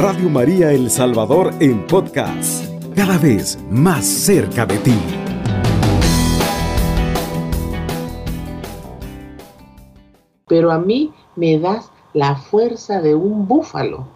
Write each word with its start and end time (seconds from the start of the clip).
Radio 0.00 0.30
María 0.30 0.70
El 0.70 0.92
Salvador 0.92 1.52
en 1.58 1.84
podcast, 1.88 2.64
cada 2.94 3.18
vez 3.18 3.58
más 3.68 4.06
cerca 4.06 4.64
de 4.64 4.78
ti. 4.78 4.94
Pero 10.46 10.70
a 10.70 10.78
mí 10.78 11.12
me 11.34 11.58
das 11.58 11.90
la 12.12 12.36
fuerza 12.36 13.00
de 13.00 13.16
un 13.16 13.48
búfalo 13.48 14.06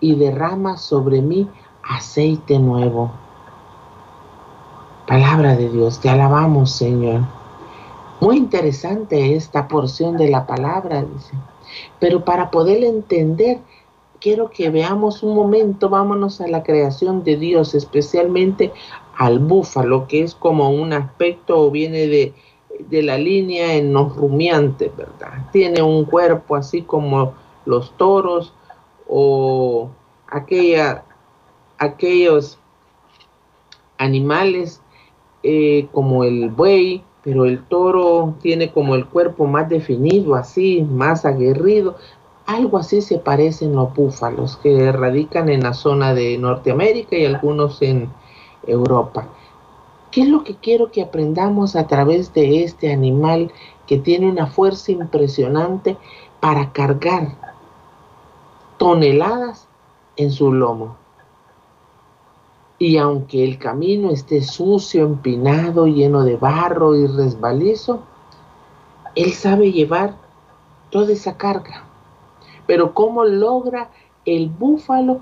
y 0.00 0.16
derramas 0.16 0.80
sobre 0.80 1.22
mí 1.22 1.48
aceite 1.88 2.58
nuevo. 2.58 3.12
Palabra 5.06 5.54
de 5.54 5.68
Dios, 5.68 6.00
te 6.00 6.10
alabamos 6.10 6.72
Señor. 6.72 7.20
Muy 8.20 8.36
interesante 8.36 9.36
esta 9.36 9.68
porción 9.68 10.16
de 10.16 10.28
la 10.28 10.44
palabra, 10.48 11.04
dice. 11.04 11.36
Pero 12.00 12.24
para 12.24 12.50
poder 12.50 12.82
entender, 12.82 13.60
quiero 14.20 14.50
que 14.50 14.70
veamos 14.70 15.22
un 15.22 15.34
momento, 15.34 15.88
vámonos 15.88 16.40
a 16.40 16.48
la 16.48 16.62
creación 16.62 17.24
de 17.24 17.36
Dios, 17.36 17.74
especialmente 17.74 18.72
al 19.16 19.38
búfalo, 19.38 20.06
que 20.06 20.22
es 20.22 20.34
como 20.34 20.70
un 20.70 20.92
aspecto 20.92 21.58
o 21.60 21.70
viene 21.70 22.06
de, 22.06 22.34
de 22.88 23.02
la 23.02 23.18
línea 23.18 23.74
en 23.74 23.92
los 23.92 24.14
rumiantes, 24.16 24.94
¿verdad? 24.96 25.48
Tiene 25.52 25.82
un 25.82 26.04
cuerpo 26.04 26.56
así 26.56 26.82
como 26.82 27.34
los 27.64 27.96
toros 27.96 28.52
o 29.08 29.90
aquella, 30.28 31.04
aquellos 31.78 32.58
animales 33.98 34.80
eh, 35.42 35.88
como 35.92 36.24
el 36.24 36.48
buey, 36.48 37.02
pero 37.22 37.44
el 37.44 37.62
toro 37.64 38.34
tiene 38.40 38.72
como 38.72 38.94
el 38.94 39.06
cuerpo 39.06 39.46
más 39.46 39.68
definido, 39.68 40.34
así, 40.34 40.82
más 40.82 41.24
aguerrido. 41.24 41.96
Algo 42.50 42.78
así 42.78 43.00
se 43.00 43.20
parecen 43.20 43.76
los 43.76 43.94
búfalos 43.94 44.56
que 44.56 44.90
radican 44.90 45.48
en 45.50 45.62
la 45.62 45.72
zona 45.72 46.14
de 46.14 46.36
Norteamérica 46.36 47.16
y 47.16 47.24
algunos 47.24 47.80
en 47.80 48.10
Europa. 48.66 49.28
¿Qué 50.10 50.22
es 50.22 50.28
lo 50.28 50.42
que 50.42 50.56
quiero 50.56 50.90
que 50.90 51.00
aprendamos 51.00 51.76
a 51.76 51.86
través 51.86 52.34
de 52.34 52.64
este 52.64 52.92
animal 52.92 53.52
que 53.86 53.98
tiene 53.98 54.28
una 54.28 54.48
fuerza 54.48 54.90
impresionante 54.90 55.96
para 56.40 56.72
cargar 56.72 57.36
toneladas 58.78 59.68
en 60.16 60.32
su 60.32 60.52
lomo? 60.52 60.96
Y 62.80 62.96
aunque 62.96 63.44
el 63.44 63.58
camino 63.58 64.10
esté 64.10 64.42
sucio, 64.42 65.04
empinado, 65.04 65.86
lleno 65.86 66.24
de 66.24 66.34
barro 66.34 66.96
y 66.96 67.06
resbalizo, 67.06 68.00
Él 69.14 69.34
sabe 69.34 69.70
llevar 69.70 70.16
toda 70.90 71.12
esa 71.12 71.36
carga. 71.36 71.84
Pero 72.70 72.94
¿cómo 72.94 73.24
logra 73.24 73.90
el 74.24 74.48
búfalo 74.48 75.18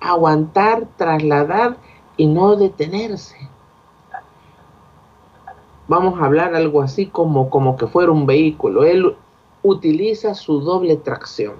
aguantar, 0.00 0.88
trasladar 0.96 1.76
y 2.16 2.26
no 2.26 2.56
detenerse? 2.56 3.36
Vamos 5.88 6.18
a 6.18 6.24
hablar 6.24 6.54
algo 6.54 6.80
así 6.80 7.04
como, 7.04 7.50
como 7.50 7.76
que 7.76 7.86
fuera 7.86 8.10
un 8.10 8.24
vehículo. 8.24 8.84
Él 8.84 9.14
utiliza 9.62 10.34
su 10.34 10.60
doble 10.62 10.96
tracción. 10.96 11.52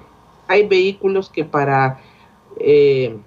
Hay 0.48 0.66
vehículos 0.66 1.28
que 1.28 1.44
para... 1.44 2.00
Eh, 2.56 3.20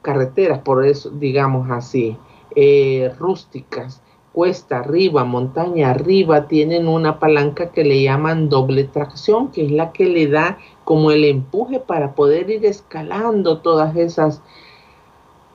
carreteras, 0.00 0.60
por 0.60 0.86
eso 0.86 1.10
digamos 1.10 1.68
así, 1.72 2.16
eh, 2.54 3.12
rústicas, 3.18 4.00
cuesta 4.32 4.78
arriba, 4.78 5.24
montaña 5.24 5.90
arriba, 5.90 6.46
tienen 6.46 6.88
una 6.88 7.18
palanca 7.18 7.70
que 7.70 7.84
le 7.84 8.02
llaman 8.02 8.48
doble 8.48 8.84
tracción, 8.84 9.50
que 9.50 9.66
es 9.66 9.72
la 9.72 9.92
que 9.92 10.06
le 10.06 10.28
da 10.28 10.58
como 10.84 11.10
el 11.10 11.24
empuje 11.24 11.80
para 11.80 12.14
poder 12.14 12.50
ir 12.50 12.64
escalando 12.64 13.58
todas 13.58 13.96
esas 13.96 14.42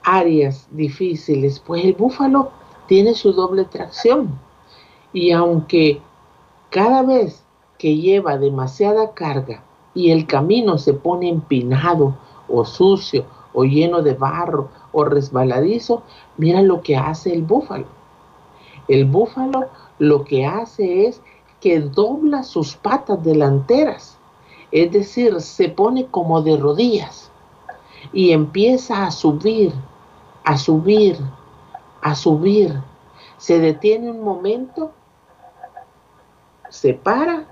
áreas 0.03 0.67
difíciles. 0.71 1.59
Pues 1.59 1.85
el 1.85 1.93
búfalo 1.93 2.51
tiene 2.87 3.13
su 3.13 3.33
doble 3.33 3.65
tracción. 3.65 4.39
Y 5.13 5.31
aunque 5.31 6.01
cada 6.69 7.01
vez 7.03 7.43
que 7.77 7.95
lleva 7.95 8.37
demasiada 8.37 9.13
carga 9.13 9.63
y 9.93 10.11
el 10.11 10.27
camino 10.27 10.77
se 10.77 10.93
pone 10.93 11.29
empinado 11.29 12.17
o 12.47 12.65
sucio 12.65 13.25
o 13.53 13.63
lleno 13.63 14.01
de 14.01 14.13
barro 14.13 14.69
o 14.91 15.05
resbaladizo, 15.05 16.03
mira 16.37 16.61
lo 16.61 16.81
que 16.81 16.97
hace 16.97 17.33
el 17.33 17.43
búfalo. 17.43 17.85
El 18.87 19.05
búfalo 19.05 19.69
lo 19.99 20.23
que 20.23 20.45
hace 20.45 21.07
es 21.07 21.21
que 21.59 21.79
dobla 21.79 22.43
sus 22.43 22.75
patas 22.75 23.23
delanteras, 23.23 24.17
es 24.71 24.91
decir, 24.91 25.39
se 25.41 25.69
pone 25.69 26.05
como 26.07 26.41
de 26.41 26.57
rodillas 26.57 27.31
y 28.13 28.31
empieza 28.31 29.05
a 29.05 29.11
subir, 29.11 29.73
a 30.43 30.57
subir, 30.57 31.17
a 32.01 32.13
subir. 32.15 32.81
Se 33.37 33.59
detiene 33.59 34.11
un 34.11 34.23
momento, 34.23 34.91
se 36.69 36.93
para 36.93 37.45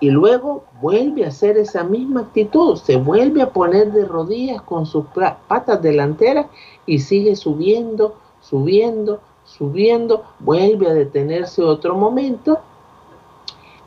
y 0.00 0.10
luego 0.10 0.64
vuelve 0.80 1.24
a 1.24 1.28
hacer 1.28 1.56
esa 1.56 1.84
misma 1.84 2.22
actitud, 2.22 2.76
se 2.76 2.96
vuelve 2.96 3.42
a 3.42 3.50
poner 3.50 3.92
de 3.92 4.04
rodillas 4.04 4.60
con 4.62 4.84
sus 4.84 5.06
patas 5.46 5.80
delanteras 5.80 6.46
y 6.86 6.98
sigue 6.98 7.36
subiendo, 7.36 8.16
subiendo, 8.40 9.20
subiendo, 9.44 10.24
vuelve 10.40 10.88
a 10.88 10.94
detenerse 10.94 11.62
otro 11.62 11.94
momento 11.94 12.60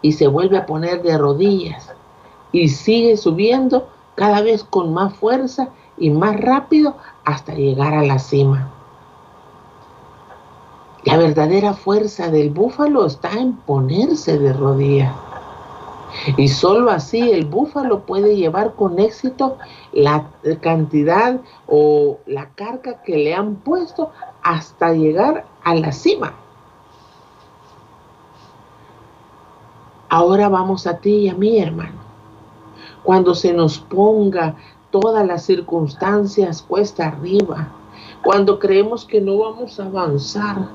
y 0.02 0.14
se 0.14 0.28
vuelve 0.28 0.58
a 0.58 0.66
poner 0.66 1.02
de 1.02 1.18
rodillas 1.18 1.94
y 2.52 2.70
sigue 2.70 3.18
subiendo 3.18 3.88
cada 4.16 4.42
vez 4.42 4.64
con 4.64 4.94
más 4.94 5.14
fuerza 5.16 5.70
y 5.98 6.10
más 6.10 6.40
rápido 6.40 6.96
hasta 7.24 7.54
llegar 7.54 7.94
a 7.94 8.04
la 8.04 8.20
cima. 8.20 8.72
La 11.04 11.18
verdadera 11.18 11.74
fuerza 11.74 12.30
del 12.30 12.50
búfalo 12.50 13.06
está 13.06 13.32
en 13.34 13.54
ponerse 13.54 14.40
de 14.40 14.54
rodillas. 14.54 15.14
Y 16.38 16.48
solo 16.48 16.90
así 16.92 17.32
el 17.32 17.46
búfalo 17.46 18.06
puede 18.06 18.36
llevar 18.36 18.74
con 18.74 19.00
éxito 19.00 19.58
la 19.92 20.30
cantidad 20.62 21.42
o 21.68 22.20
la 22.26 22.50
carga 22.56 23.04
que 23.04 23.18
le 23.18 23.36
han 23.36 23.56
puesto 23.56 24.12
hasta 24.46 24.94
llegar 24.94 25.44
a 25.64 25.74
la 25.74 25.92
cima. 25.92 26.36
Ahora 30.08 30.50
vamos 30.50 30.86
a 30.86 31.00
ti 31.00 31.16
y 31.16 31.30
a 31.30 31.34
mí, 31.34 31.58
hermano. 31.58 32.00
Cuando 33.02 33.34
se 33.34 33.54
nos 33.54 33.80
ponga 33.80 34.56
todas 34.92 35.26
las 35.26 35.44
circunstancias 35.44 36.62
cuesta 36.62 37.08
arriba, 37.08 37.70
cuando 38.24 38.60
creemos 38.60 39.04
que 39.04 39.20
no 39.20 39.40
vamos 39.40 39.80
a 39.80 39.86
avanzar, 39.86 40.70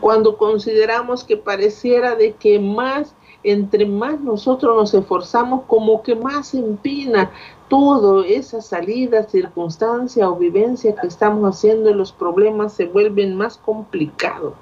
cuando 0.00 0.38
consideramos 0.38 1.22
que 1.22 1.36
pareciera 1.36 2.16
de 2.16 2.32
que 2.32 2.58
más 2.58 3.14
entre 3.44 3.84
más 3.84 4.20
nosotros 4.20 4.74
nos 4.74 4.94
esforzamos, 4.94 5.64
como 5.66 6.02
que 6.02 6.14
más 6.14 6.54
empina 6.54 7.30
todo 7.72 8.22
esa 8.22 8.60
salida, 8.60 9.22
circunstancia 9.22 10.28
o 10.28 10.36
vivencia 10.36 10.94
que 10.94 11.06
estamos 11.06 11.56
haciendo 11.56 11.94
los 11.94 12.12
problemas 12.12 12.74
se 12.74 12.84
vuelven 12.84 13.34
más 13.34 13.56
complicados. 13.56 14.52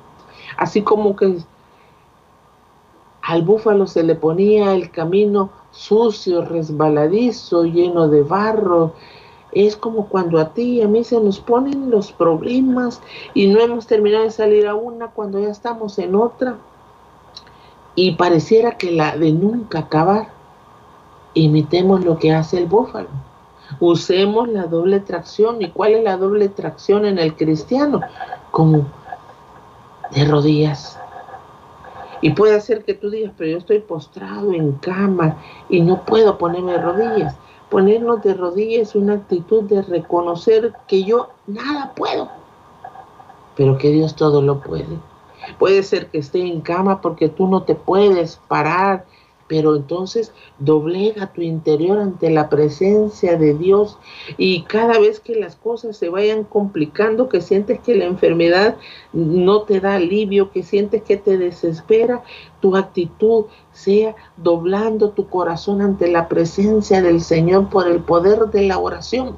Así 0.57 0.83
como 0.83 1.17
que 1.17 1.39
al 3.21 3.43
búfalo 3.43 3.89
se 3.89 4.05
le 4.05 4.15
ponía 4.15 4.75
el 4.77 4.93
camino 4.93 5.51
sucio, 5.73 6.45
resbaladizo, 6.45 7.65
lleno 7.65 8.07
de 8.07 8.23
barro. 8.23 8.93
Es 9.51 9.75
como 9.75 10.07
cuando 10.07 10.39
a 10.39 10.55
ti 10.55 10.75
y 10.75 10.83
a 10.83 10.87
mí 10.87 11.03
se 11.03 11.19
nos 11.21 11.41
ponen 11.41 11.91
los 11.91 12.13
problemas 12.13 13.03
y 13.35 13.49
no 13.49 13.59
hemos 13.59 13.89
terminado 13.89 14.23
de 14.23 14.31
salir 14.31 14.69
a 14.69 14.77
una 14.77 15.09
cuando 15.09 15.41
ya 15.41 15.49
estamos 15.49 15.99
en 15.99 16.15
otra 16.15 16.59
y 17.97 18.13
pareciera 18.13 18.79
que 18.79 18.93
la 18.93 19.17
de 19.17 19.33
nunca 19.33 19.81
acabar. 19.81 20.40
Imitemos 21.35 22.05
lo 22.05 22.19
que 22.19 22.33
hace 22.33 22.59
el 22.59 22.67
búfalo. 22.67 23.09
Usemos 23.79 24.49
la 24.49 24.67
doble 24.67 25.01
tracción. 25.01 25.63
¿Y 25.63 25.71
cuál 25.71 25.93
es 25.93 26.05
la 26.05 26.17
doble 26.17 26.49
tracción 26.49 27.05
en 27.05 27.19
el 27.19 27.37
cristiano? 27.37 28.01
Como 28.51 28.87
de 30.15 30.25
rodillas. 30.25 30.99
Y 32.23 32.31
puede 32.31 32.61
ser 32.61 32.85
que 32.85 32.95
tú 32.95 33.11
digas, 33.11 33.33
pero 33.37 33.53
yo 33.53 33.59
estoy 33.59 33.79
postrado 33.79 34.53
en 34.53 34.73
cama 34.73 35.39
y 35.69 35.81
no 35.81 36.05
puedo 36.05 36.37
ponerme 36.37 36.73
de 36.73 36.79
rodillas. 36.79 37.37
Ponernos 37.71 38.23
de 38.23 38.35
rodillas 38.35 38.89
es 38.89 38.95
una 38.95 39.15
actitud 39.15 39.63
de 39.65 39.83
reconocer 39.83 40.73
que 40.87 41.05
yo 41.05 41.31
nada 41.47 41.93
puedo, 41.95 42.29
pero 43.57 43.79
que 43.79 43.91
Dios 43.91 44.17
todo 44.17 44.43
lo 44.43 44.61
puede. 44.61 44.99
Puede 45.59 45.83
ser 45.83 46.09
que 46.09 46.19
esté 46.19 46.41
en 46.41 46.61
cama 46.61 47.01
porque 47.01 47.29
tú 47.29 47.47
no 47.47 47.63
te 47.63 47.75
puedes 47.75 48.37
parar 48.49 49.07
pero 49.51 49.75
entonces 49.75 50.33
doblega 50.61 51.33
tu 51.33 51.43
interior 51.43 51.99
ante 51.99 52.31
la 52.31 52.49
presencia 52.49 53.37
de 53.37 53.55
Dios 53.55 53.99
y 54.39 54.63
cada 54.63 55.01
vez 55.01 55.19
que 55.19 55.35
las 55.35 55.57
cosas 55.57 55.97
se 55.97 56.09
vayan 56.09 56.45
complicando, 56.45 57.29
que 57.29 57.41
sientes 57.41 57.81
que 57.81 57.97
la 57.97 58.05
enfermedad 58.05 58.77
no 59.13 59.63
te 59.63 59.81
da 59.81 59.97
alivio, 59.97 60.53
que 60.53 60.63
sientes 60.63 61.03
que 61.03 61.17
te 61.17 61.37
desespera, 61.37 62.23
tu 62.61 62.77
actitud 62.77 63.47
sea 63.73 64.15
doblando 64.37 65.11
tu 65.11 65.27
corazón 65.27 65.83
ante 65.83 66.07
la 66.07 66.29
presencia 66.29 67.03
del 67.03 67.21
Señor 67.21 67.71
por 67.71 67.89
el 67.89 68.05
poder 68.05 68.51
de 68.53 68.69
la 68.69 68.79
oración. 68.79 69.37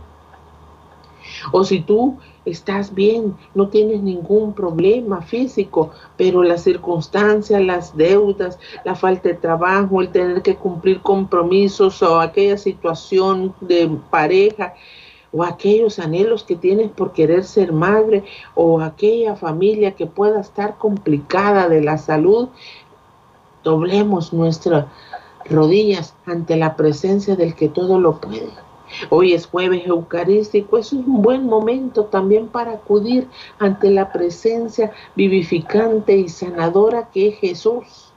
O 1.52 1.64
si 1.64 1.80
tú 1.80 2.18
estás 2.44 2.94
bien, 2.94 3.36
no 3.54 3.68
tienes 3.68 4.02
ningún 4.02 4.52
problema 4.52 5.22
físico, 5.22 5.90
pero 6.16 6.42
las 6.42 6.62
circunstancias, 6.62 7.62
las 7.62 7.96
deudas, 7.96 8.58
la 8.84 8.94
falta 8.94 9.28
de 9.28 9.34
trabajo, 9.34 10.00
el 10.00 10.10
tener 10.10 10.42
que 10.42 10.56
cumplir 10.56 11.00
compromisos 11.00 12.02
o 12.02 12.20
aquella 12.20 12.58
situación 12.58 13.54
de 13.60 13.90
pareja 14.10 14.74
o 15.32 15.44
aquellos 15.44 15.98
anhelos 15.98 16.44
que 16.44 16.56
tienes 16.56 16.90
por 16.90 17.12
querer 17.12 17.44
ser 17.44 17.72
madre 17.72 18.24
o 18.54 18.80
aquella 18.80 19.34
familia 19.36 19.92
que 19.92 20.06
pueda 20.06 20.40
estar 20.40 20.76
complicada 20.76 21.68
de 21.68 21.80
la 21.80 21.96
salud, 21.96 22.48
doblemos 23.64 24.32
nuestras 24.32 24.86
rodillas 25.48 26.14
ante 26.26 26.56
la 26.56 26.76
presencia 26.76 27.36
del 27.36 27.54
que 27.54 27.68
todo 27.68 27.98
lo 27.98 28.20
puede 28.20 28.50
Hoy 29.10 29.32
es 29.32 29.46
jueves 29.46 29.86
eucarístico, 29.86 30.78
es 30.78 30.92
un 30.92 31.22
buen 31.22 31.46
momento 31.46 32.04
también 32.06 32.48
para 32.48 32.72
acudir 32.72 33.28
ante 33.58 33.90
la 33.90 34.12
presencia 34.12 34.92
vivificante 35.16 36.16
y 36.16 36.28
sanadora 36.28 37.10
que 37.10 37.28
es 37.28 37.38
Jesús, 37.38 38.12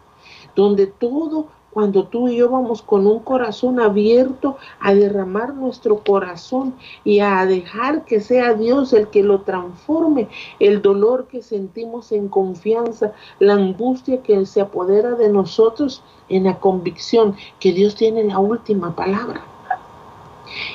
donde 0.55 0.87
todo 0.87 1.47
cuando 1.75 2.05
tú 2.05 2.29
y 2.29 2.37
yo 2.37 2.49
vamos 2.49 2.81
con 2.81 3.05
un 3.05 3.19
corazón 3.19 3.81
abierto 3.81 4.55
a 4.79 4.93
derramar 4.93 5.53
nuestro 5.53 5.97
corazón 5.97 6.73
y 7.03 7.19
a 7.19 7.45
dejar 7.45 8.05
que 8.05 8.21
sea 8.21 8.53
Dios 8.53 8.93
el 8.93 9.09
que 9.09 9.23
lo 9.23 9.41
transforme, 9.41 10.29
el 10.61 10.81
dolor 10.81 11.27
que 11.27 11.41
sentimos 11.41 12.13
en 12.13 12.29
confianza, 12.29 13.11
la 13.39 13.55
angustia 13.55 14.23
que 14.23 14.45
se 14.45 14.61
apodera 14.61 15.15
de 15.15 15.27
nosotros 15.27 16.01
en 16.29 16.45
la 16.45 16.61
convicción 16.61 17.35
que 17.59 17.73
Dios 17.73 17.95
tiene 17.95 18.23
la 18.23 18.39
última 18.39 18.95
palabra. 18.95 19.43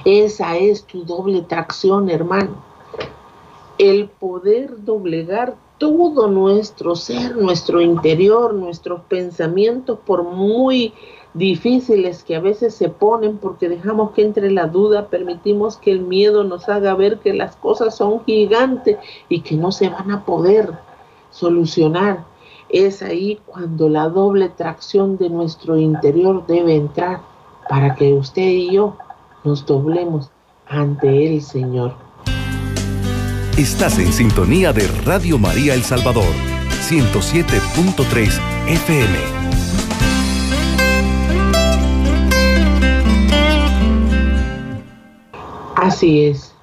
Esa 0.04 0.56
es 0.56 0.84
tu 0.84 1.04
doble 1.04 1.42
tracción, 1.42 2.10
hermano. 2.10 2.56
El 3.78 4.08
poder 4.08 4.84
doblegar 4.84 5.56
todo 5.78 6.28
nuestro 6.28 6.94
ser, 6.94 7.36
nuestro 7.36 7.80
interior, 7.80 8.52
nuestros 8.52 9.00
pensamientos, 9.02 9.98
por 10.04 10.24
muy 10.24 10.92
difíciles 11.32 12.24
que 12.24 12.36
a 12.36 12.40
veces 12.40 12.74
se 12.74 12.88
ponen 12.88 13.38
porque 13.38 13.68
dejamos 13.68 14.10
que 14.10 14.22
entre 14.22 14.50
la 14.50 14.66
duda, 14.66 15.08
permitimos 15.08 15.76
que 15.76 15.92
el 15.92 16.00
miedo 16.00 16.44
nos 16.44 16.68
haga 16.68 16.94
ver 16.94 17.18
que 17.20 17.32
las 17.32 17.56
cosas 17.56 17.96
son 17.96 18.24
gigantes 18.24 18.98
y 19.28 19.40
que 19.40 19.54
no 19.56 19.72
se 19.72 19.88
van 19.88 20.10
a 20.10 20.24
poder 20.24 20.70
solucionar. 21.30 22.24
Es 22.68 23.02
ahí 23.02 23.40
cuando 23.46 23.88
la 23.88 24.08
doble 24.08 24.48
tracción 24.50 25.16
de 25.16 25.30
nuestro 25.30 25.78
interior 25.78 26.46
debe 26.46 26.74
entrar 26.74 27.20
para 27.68 27.94
que 27.94 28.12
usted 28.12 28.42
y 28.42 28.72
yo 28.72 28.96
nos 29.44 29.64
doblemos 29.66 30.30
ante 30.66 31.26
el 31.26 31.42
Señor. 31.42 31.94
Estás 33.56 33.98
en 33.98 34.12
sintonía 34.12 34.72
de 34.72 34.86
Radio 35.04 35.38
María 35.38 35.74
El 35.74 35.82
Salvador, 35.82 36.32
107.3 36.88 38.40
FM. 38.68 39.18
Así 45.76 46.24
es. 46.24 46.54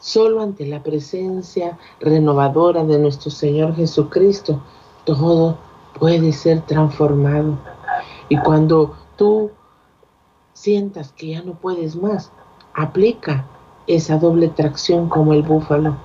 Solo 0.00 0.40
ante 0.40 0.66
la 0.66 0.82
presencia 0.82 1.78
renovadora 2.00 2.84
de 2.84 2.98
nuestro 2.98 3.30
Señor 3.30 3.74
Jesucristo, 3.74 4.62
todo 5.04 5.58
puede 5.98 6.32
ser 6.32 6.60
transformado. 6.62 7.58
Y 8.28 8.38
cuando 8.38 8.96
tú 9.16 9.50
sientas 10.56 11.12
que 11.12 11.28
ya 11.28 11.42
no 11.42 11.52
puedes 11.52 11.96
más, 11.96 12.32
aplica 12.72 13.44
esa 13.86 14.16
doble 14.16 14.48
tracción 14.48 15.10
como 15.10 15.34
el 15.34 15.42
búfalo, 15.42 15.98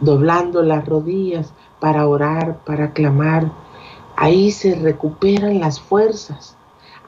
doblando 0.00 0.62
las 0.62 0.86
rodillas 0.86 1.52
para 1.78 2.08
orar, 2.08 2.64
para 2.64 2.92
clamar. 2.94 3.52
Ahí 4.16 4.50
se 4.50 4.76
recuperan 4.76 5.60
las 5.60 5.78
fuerzas. 5.78 6.56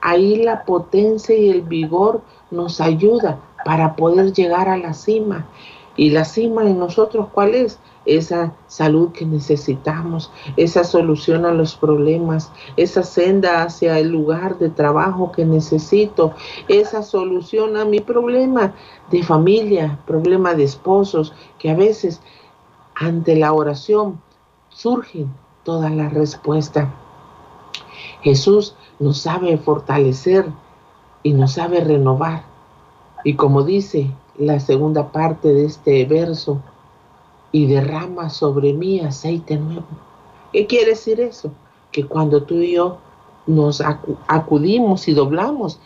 Ahí 0.02 0.36
la 0.36 0.66
potencia 0.66 1.34
y 1.34 1.48
el 1.48 1.62
vigor 1.62 2.20
nos 2.50 2.82
ayuda 2.82 3.40
para 3.64 3.96
poder 3.96 4.34
llegar 4.34 4.68
a 4.68 4.76
la 4.76 4.92
cima. 4.92 5.46
Y 5.96 6.10
la 6.10 6.24
cima 6.24 6.62
en 6.62 6.78
nosotros, 6.78 7.28
¿cuál 7.32 7.54
es? 7.54 7.78
esa 8.06 8.54
salud 8.66 9.12
que 9.12 9.24
necesitamos, 9.24 10.30
esa 10.56 10.84
solución 10.84 11.46
a 11.46 11.52
los 11.52 11.74
problemas, 11.74 12.52
esa 12.76 13.02
senda 13.02 13.62
hacia 13.62 13.98
el 13.98 14.08
lugar 14.08 14.58
de 14.58 14.70
trabajo 14.70 15.32
que 15.32 15.44
necesito, 15.44 16.34
esa 16.68 17.02
solución 17.02 17.76
a 17.76 17.84
mi 17.84 18.00
problema 18.00 18.74
de 19.10 19.22
familia, 19.22 19.98
problema 20.06 20.54
de 20.54 20.64
esposos, 20.64 21.32
que 21.58 21.70
a 21.70 21.74
veces 21.74 22.20
ante 22.94 23.36
la 23.36 23.52
oración 23.52 24.20
surgen 24.68 25.32
todas 25.62 25.92
las 25.92 26.12
respuestas. 26.12 26.88
Jesús 28.22 28.76
nos 28.98 29.18
sabe 29.18 29.56
fortalecer 29.56 30.46
y 31.22 31.32
nos 31.32 31.52
sabe 31.52 31.80
renovar. 31.80 32.44
Y 33.24 33.34
como 33.34 33.62
dice 33.62 34.10
la 34.38 34.60
segunda 34.60 35.12
parte 35.12 35.52
de 35.52 35.64
este 35.64 36.04
verso, 36.04 36.60
y 37.54 37.66
derrama 37.66 38.30
sobre 38.30 38.72
mí 38.72 38.98
aceite 38.98 39.56
nuevo. 39.56 39.86
¿Qué 40.52 40.66
quiere 40.66 40.90
decir 40.90 41.20
eso? 41.20 41.52
Que 41.92 42.04
cuando 42.04 42.42
tú 42.42 42.56
y 42.56 42.72
yo 42.72 42.98
nos 43.46 43.80
acudimos 44.26 45.06
y 45.06 45.14
doblamos 45.14 45.78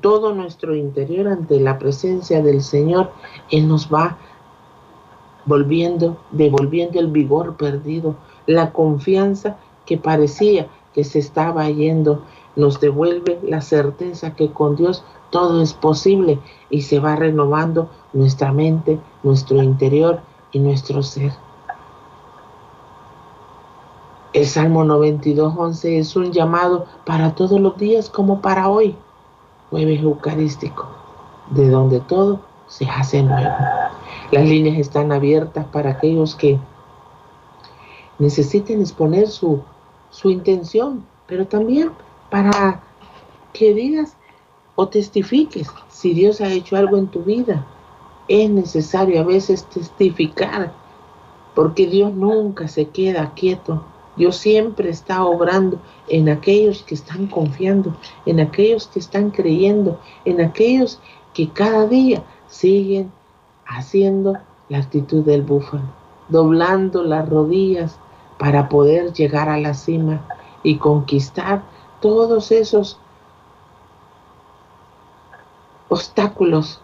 todo 0.00 0.32
nuestro 0.34 0.76
interior 0.76 1.26
ante 1.26 1.58
la 1.58 1.80
presencia 1.80 2.40
del 2.44 2.62
Señor, 2.62 3.10
Él 3.50 3.66
nos 3.66 3.92
va 3.92 4.18
volviendo, 5.46 6.16
devolviendo 6.30 7.00
el 7.00 7.08
vigor 7.08 7.56
perdido, 7.56 8.14
la 8.46 8.72
confianza 8.72 9.56
que 9.84 9.98
parecía 9.98 10.68
que 10.94 11.02
se 11.02 11.18
estaba 11.18 11.68
yendo, 11.68 12.22
nos 12.56 12.80
devuelve 12.80 13.38
la 13.42 13.60
certeza 13.60 14.34
que 14.34 14.50
con 14.50 14.76
Dios 14.76 15.04
todo 15.30 15.62
es 15.62 15.74
posible 15.74 16.40
y 16.70 16.82
se 16.82 16.98
va 16.98 17.14
renovando 17.16 17.90
nuestra 18.12 18.52
mente, 18.52 18.98
nuestro 19.22 19.62
interior 19.62 20.20
nuestro 20.58 21.02
ser. 21.02 21.32
El 24.32 24.46
Salmo 24.46 24.84
92.11 24.84 25.98
es 25.98 26.16
un 26.16 26.32
llamado 26.32 26.86
para 27.06 27.34
todos 27.34 27.58
los 27.60 27.76
días 27.78 28.10
como 28.10 28.42
para 28.42 28.68
hoy, 28.68 28.94
jueves 29.70 30.02
eucarístico, 30.02 30.88
de 31.50 31.70
donde 31.70 32.00
todo 32.00 32.40
se 32.66 32.86
hace 32.86 33.22
nuevo. 33.22 33.54
Las 34.30 34.44
líneas 34.44 34.78
están 34.78 35.12
abiertas 35.12 35.64
para 35.66 35.90
aquellos 35.90 36.34
que 36.34 36.58
necesiten 38.18 38.80
exponer 38.80 39.28
su, 39.28 39.62
su 40.10 40.28
intención, 40.28 41.04
pero 41.26 41.46
también 41.46 41.92
para 42.30 42.82
que 43.52 43.74
digas 43.74 44.16
o 44.74 44.88
testifiques 44.88 45.68
si 45.88 46.12
Dios 46.12 46.40
ha 46.40 46.52
hecho 46.52 46.76
algo 46.76 46.96
en 46.96 47.06
tu 47.06 47.22
vida, 47.22 47.66
es 48.28 48.50
necesario 48.50 49.20
a 49.20 49.24
veces 49.24 49.64
testificar, 49.64 50.72
porque 51.54 51.86
Dios 51.86 52.12
nunca 52.12 52.68
se 52.68 52.88
queda 52.88 53.32
quieto. 53.34 53.84
Dios 54.16 54.36
siempre 54.36 54.90
está 54.90 55.24
obrando 55.24 55.78
en 56.08 56.28
aquellos 56.28 56.82
que 56.82 56.94
están 56.94 57.26
confiando, 57.26 57.96
en 58.24 58.40
aquellos 58.40 58.86
que 58.88 58.98
están 58.98 59.30
creyendo, 59.30 59.98
en 60.24 60.40
aquellos 60.40 61.00
que 61.34 61.48
cada 61.50 61.86
día 61.86 62.22
siguen 62.48 63.12
haciendo 63.66 64.38
la 64.68 64.78
actitud 64.78 65.24
del 65.24 65.42
búfalo, 65.42 65.84
doblando 66.28 67.02
las 67.02 67.28
rodillas 67.28 67.98
para 68.38 68.68
poder 68.68 69.12
llegar 69.12 69.48
a 69.48 69.58
la 69.58 69.74
cima 69.74 70.26
y 70.62 70.76
conquistar 70.76 71.62
todos 72.06 72.52
esos 72.52 73.00
obstáculos 75.88 76.80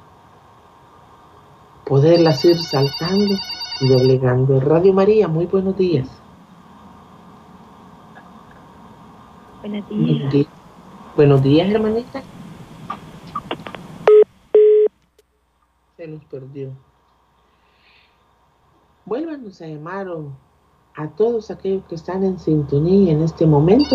poderlas 1.85 2.45
ir 2.45 2.59
saltando 2.59 3.37
y 3.81 3.88
doblegando. 3.88 4.59
Radio 4.59 4.93
María, 4.93 5.29
muy 5.29 5.47
buenos 5.47 5.76
días. 5.76 6.09
Buenos 9.61 9.88
días. 9.88 10.47
Buenos 11.14 11.43
días, 11.45 11.71
hermanita. 11.71 12.21
Se 15.97 16.09
nos 16.09 16.25
perdió. 16.25 16.73
Vuélvanos 19.05 19.62
a 19.62 19.67
llamar 19.69 20.09
a 20.97 21.09
todos 21.11 21.52
aquellos 21.52 21.85
que 21.85 21.95
están 21.95 22.25
en 22.25 22.41
sintonía 22.41 23.12
en 23.12 23.23
este 23.23 23.47
momento 23.47 23.95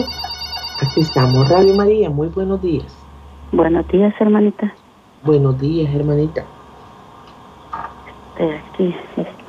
Aquí 0.89 1.01
estamos, 1.01 1.49
Radio 1.49 1.75
María, 1.75 2.09
muy 2.09 2.29
buenos 2.29 2.61
días. 2.61 2.85
Buenos 3.51 3.85
días, 3.89 4.13
hermanita. 4.21 4.73
Buenos 5.21 5.59
días, 5.59 5.93
hermanita. 5.93 6.45
Estoy 8.37 8.95
aquí, 8.95 8.95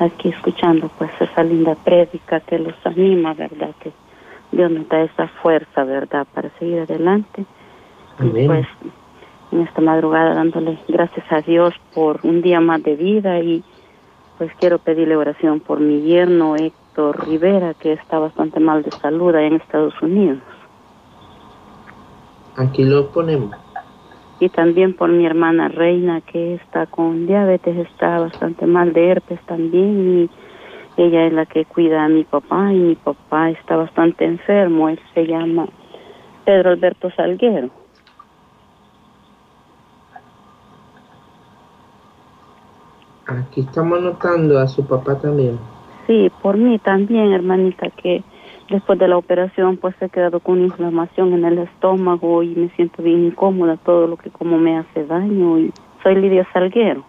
aquí 0.00 0.28
escuchando 0.30 0.90
pues 0.98 1.10
esa 1.20 1.44
linda 1.44 1.76
prédica 1.76 2.40
que 2.40 2.58
los 2.58 2.74
anima, 2.84 3.34
¿verdad? 3.34 3.70
Que 3.80 3.92
Dios 4.50 4.68
nos 4.68 4.88
da 4.88 5.02
esa 5.02 5.28
fuerza, 5.40 5.84
¿verdad? 5.84 6.26
Para 6.34 6.50
seguir 6.58 6.80
adelante. 6.80 7.44
Amén. 8.18 8.44
Y 8.44 8.46
pues 8.46 8.66
en 9.52 9.60
esta 9.60 9.80
madrugada 9.80 10.34
dándole 10.34 10.76
gracias 10.88 11.24
a 11.30 11.40
Dios 11.40 11.72
por 11.94 12.18
un 12.24 12.42
día 12.42 12.60
más 12.60 12.82
de 12.82 12.96
vida 12.96 13.38
y 13.38 13.62
pues 14.38 14.50
quiero 14.58 14.78
pedirle 14.78 15.14
oración 15.14 15.60
por 15.60 15.78
mi 15.78 16.00
yerno 16.00 16.56
Héctor 16.56 17.28
Rivera, 17.28 17.74
que 17.74 17.92
está 17.92 18.18
bastante 18.18 18.58
mal 18.58 18.82
de 18.82 18.90
salud 18.90 19.36
allá 19.36 19.46
en 19.46 19.54
Estados 19.54 19.94
Unidos. 20.02 20.38
Aquí 22.58 22.82
lo 22.82 23.10
ponemos. 23.10 23.54
Y 24.40 24.48
también 24.48 24.94
por 24.94 25.10
mi 25.10 25.24
hermana 25.24 25.68
Reina, 25.68 26.20
que 26.20 26.54
está 26.54 26.86
con 26.86 27.26
diabetes, 27.26 27.76
está 27.76 28.18
bastante 28.18 28.66
mal 28.66 28.92
de 28.92 29.10
herpes 29.10 29.40
también. 29.46 30.28
Y 30.96 31.02
ella 31.02 31.26
es 31.26 31.32
la 31.32 31.46
que 31.46 31.64
cuida 31.64 32.04
a 32.04 32.08
mi 32.08 32.24
papá 32.24 32.72
y 32.72 32.78
mi 32.78 32.94
papá 32.96 33.50
está 33.50 33.76
bastante 33.76 34.24
enfermo. 34.24 34.88
Él 34.88 34.98
se 35.14 35.24
llama 35.24 35.66
Pedro 36.44 36.70
Alberto 36.70 37.10
Salguero. 37.12 37.70
Aquí 43.26 43.60
estamos 43.60 43.98
anotando 43.98 44.58
a 44.58 44.66
su 44.66 44.84
papá 44.84 45.16
también. 45.20 45.58
Sí, 46.08 46.28
por 46.42 46.56
mí 46.56 46.78
también, 46.80 47.32
hermanita, 47.32 47.90
que 47.90 48.24
después 48.68 48.98
de 48.98 49.08
la 49.08 49.16
operación 49.16 49.76
pues 49.76 49.94
he 50.00 50.08
quedado 50.08 50.40
con 50.40 50.60
inflamación 50.60 51.32
en 51.32 51.44
el 51.44 51.58
estómago 51.58 52.42
y 52.42 52.54
me 52.54 52.68
siento 52.70 53.02
bien 53.02 53.26
incómoda, 53.26 53.76
todo 53.76 54.06
lo 54.06 54.16
que 54.16 54.30
como 54.30 54.58
me 54.58 54.78
hace 54.78 55.04
daño. 55.06 55.58
Y 55.58 55.72
soy 56.02 56.16
Lidia 56.16 56.46
Salguero. 56.52 57.04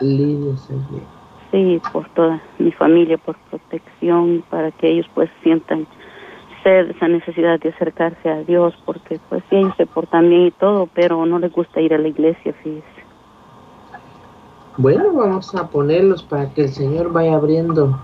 Lidia 0.00 0.56
Salguero. 0.56 1.20
Sí, 1.50 1.80
por 1.92 2.08
toda 2.10 2.40
mi 2.58 2.70
familia, 2.72 3.18
por 3.18 3.36
protección, 3.50 4.44
para 4.50 4.70
que 4.70 4.88
ellos 4.88 5.06
pues 5.14 5.28
sientan 5.42 5.86
sed, 6.62 6.90
esa 6.90 7.08
necesidad 7.08 7.58
de 7.58 7.70
acercarse 7.70 8.28
a 8.28 8.42
Dios, 8.44 8.74
porque 8.84 9.18
pues 9.28 9.42
sí, 9.50 9.56
ellos 9.56 9.74
se 9.76 9.86
portan 9.86 10.28
bien 10.28 10.46
y 10.46 10.50
todo, 10.52 10.88
pero 10.94 11.24
no 11.26 11.38
les 11.38 11.52
gusta 11.52 11.80
ir 11.80 11.94
a 11.94 11.98
la 11.98 12.08
iglesia, 12.08 12.52
fíjese. 12.62 12.84
Bueno, 14.76 15.12
vamos 15.12 15.54
a 15.54 15.68
ponerlos 15.68 16.22
para 16.22 16.52
que 16.54 16.62
el 16.62 16.68
Señor 16.68 17.12
vaya 17.12 17.34
abriendo 17.34 17.98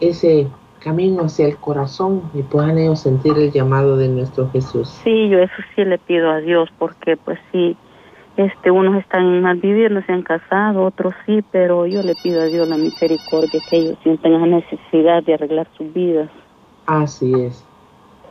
ese 0.00 0.46
camino 0.82 1.24
hacia 1.24 1.46
el 1.46 1.56
corazón 1.56 2.22
y 2.34 2.42
puedan 2.42 2.78
ellos 2.78 3.00
sentir 3.00 3.32
el 3.36 3.52
llamado 3.52 3.96
de 3.96 4.08
nuestro 4.08 4.50
Jesús. 4.50 4.88
Sí, 5.04 5.28
yo 5.28 5.38
eso 5.38 5.54
sí 5.74 5.84
le 5.84 5.98
pido 5.98 6.30
a 6.30 6.40
Dios, 6.40 6.68
porque 6.78 7.16
pues 7.16 7.38
sí, 7.50 7.76
este, 8.36 8.70
unos 8.70 9.00
están 9.00 9.42
mal 9.42 9.58
vivir, 9.58 9.90
no 9.90 10.02
se 10.04 10.12
han 10.12 10.22
casado, 10.22 10.84
otros 10.84 11.14
sí, 11.26 11.40
pero 11.50 11.86
yo 11.86 12.02
le 12.02 12.14
pido 12.14 12.42
a 12.42 12.46
Dios 12.46 12.68
la 12.68 12.76
misericordia, 12.76 13.60
que 13.68 13.76
ellos 13.76 13.98
sientan 14.02 14.32
la 14.32 14.46
necesidad 14.46 15.22
de 15.22 15.34
arreglar 15.34 15.68
sus 15.76 15.92
vidas. 15.92 16.30
Así 16.86 17.32
es. 17.34 17.64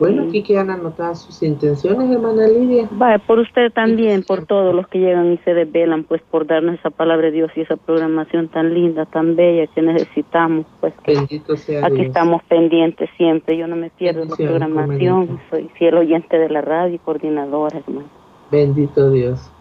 Bueno, 0.01 0.23
aquí 0.23 0.41
quedan 0.41 0.71
anotadas 0.71 1.21
sus 1.21 1.43
intenciones, 1.43 2.09
hermana 2.09 2.47
Lidia. 2.47 2.87
Vaya, 2.89 3.19
por 3.19 3.37
usted 3.37 3.71
también, 3.71 4.23
por 4.23 4.47
todos 4.47 4.73
los 4.73 4.87
que 4.87 4.97
llegan 4.97 5.31
y 5.33 5.37
se 5.45 5.53
desvelan, 5.53 6.05
pues 6.05 6.23
por 6.23 6.47
darnos 6.47 6.79
esa 6.79 6.89
palabra 6.89 7.27
de 7.27 7.33
Dios 7.33 7.51
y 7.55 7.61
esa 7.61 7.75
programación 7.75 8.47
tan 8.47 8.73
linda, 8.73 9.05
tan 9.05 9.35
bella 9.35 9.67
que 9.67 9.83
necesitamos, 9.83 10.65
pues 10.79 10.95
Bendito 11.05 11.55
sea 11.55 11.85
aquí 11.85 11.97
Dios. 11.97 12.07
estamos 12.07 12.41
pendientes 12.49 13.11
siempre, 13.15 13.55
yo 13.55 13.67
no 13.67 13.75
me 13.75 13.91
pierdo 13.91 14.25
la 14.25 14.35
programación, 14.35 15.21
hermanita. 15.21 15.43
soy 15.51 15.69
fiel 15.77 15.95
oyente 15.95 16.35
de 16.35 16.49
la 16.49 16.61
radio 16.61 16.95
y 16.95 16.97
coordinadora, 16.97 17.77
hermano. 17.77 18.07
Bendito 18.49 19.11
Dios. 19.11 19.51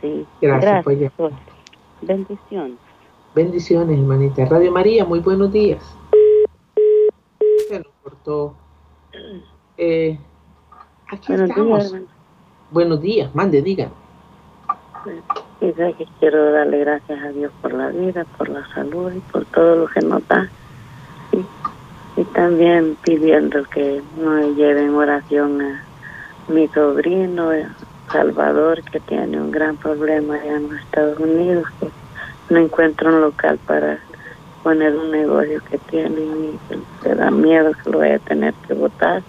Sí. 0.00 0.26
Gracias 0.42 0.82
por 0.82 0.94
llamar. 0.94 1.12
Sol. 1.16 1.32
Bendiciones. 2.02 2.78
Bendiciones, 3.36 4.00
hermanita. 4.00 4.46
Radio 4.46 4.72
María, 4.72 5.04
muy 5.04 5.20
buenos 5.20 5.52
días. 5.52 5.96
Se 7.68 7.78
nos 7.78 7.86
cortó. 8.02 8.63
Eh, 9.76 10.18
aquí 11.10 11.28
Buenos 11.28 11.50
estamos. 11.50 11.92
días. 11.92 12.02
Buenos 12.70 13.00
días, 13.00 13.34
mande, 13.34 13.62
diga. 13.62 13.88
Que 15.60 16.06
quiero 16.18 16.52
darle 16.52 16.78
gracias 16.80 17.22
a 17.22 17.28
Dios 17.28 17.52
por 17.60 17.72
la 17.74 17.88
vida, 17.88 18.24
por 18.36 18.48
la 18.48 18.66
salud 18.74 19.12
y 19.12 19.20
por 19.20 19.44
todo 19.46 19.76
lo 19.76 19.86
que 19.88 20.00
nos 20.00 20.26
da. 20.28 20.48
Y, 21.32 22.20
y 22.20 22.24
también 22.26 22.96
pidiendo 23.02 23.64
que 23.64 24.02
nos 24.18 24.56
lleven 24.56 24.94
oración 24.94 25.60
a 25.60 25.84
mi 26.48 26.68
sobrino 26.68 27.50
Salvador, 28.10 28.82
que 28.84 29.00
tiene 29.00 29.40
un 29.40 29.50
gran 29.50 29.76
problema 29.76 30.34
allá 30.34 30.56
en 30.56 30.70
los 30.70 30.80
Estados 30.80 31.18
Unidos, 31.18 31.66
que 31.80 31.88
no 32.50 32.60
encuentra 32.60 33.10
un 33.10 33.20
local 33.20 33.58
para 33.66 33.98
poner 34.64 34.96
un 34.96 35.10
negocio 35.10 35.62
que 35.70 35.78
tiene 35.78 36.20
y 36.20 36.58
se 37.02 37.14
da 37.14 37.30
miedo 37.30 37.72
que 37.84 37.90
lo 37.90 37.98
vaya 37.98 38.16
a 38.16 38.18
tener 38.20 38.54
que 38.66 38.72
votar. 38.74 39.22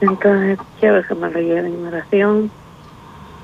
Entonces 0.00 0.58
quiero 0.80 1.06
que 1.06 1.14
me 1.14 1.30
lo 1.30 1.40
lleven 1.40 1.66
en 1.66 1.86
oración 1.86 2.50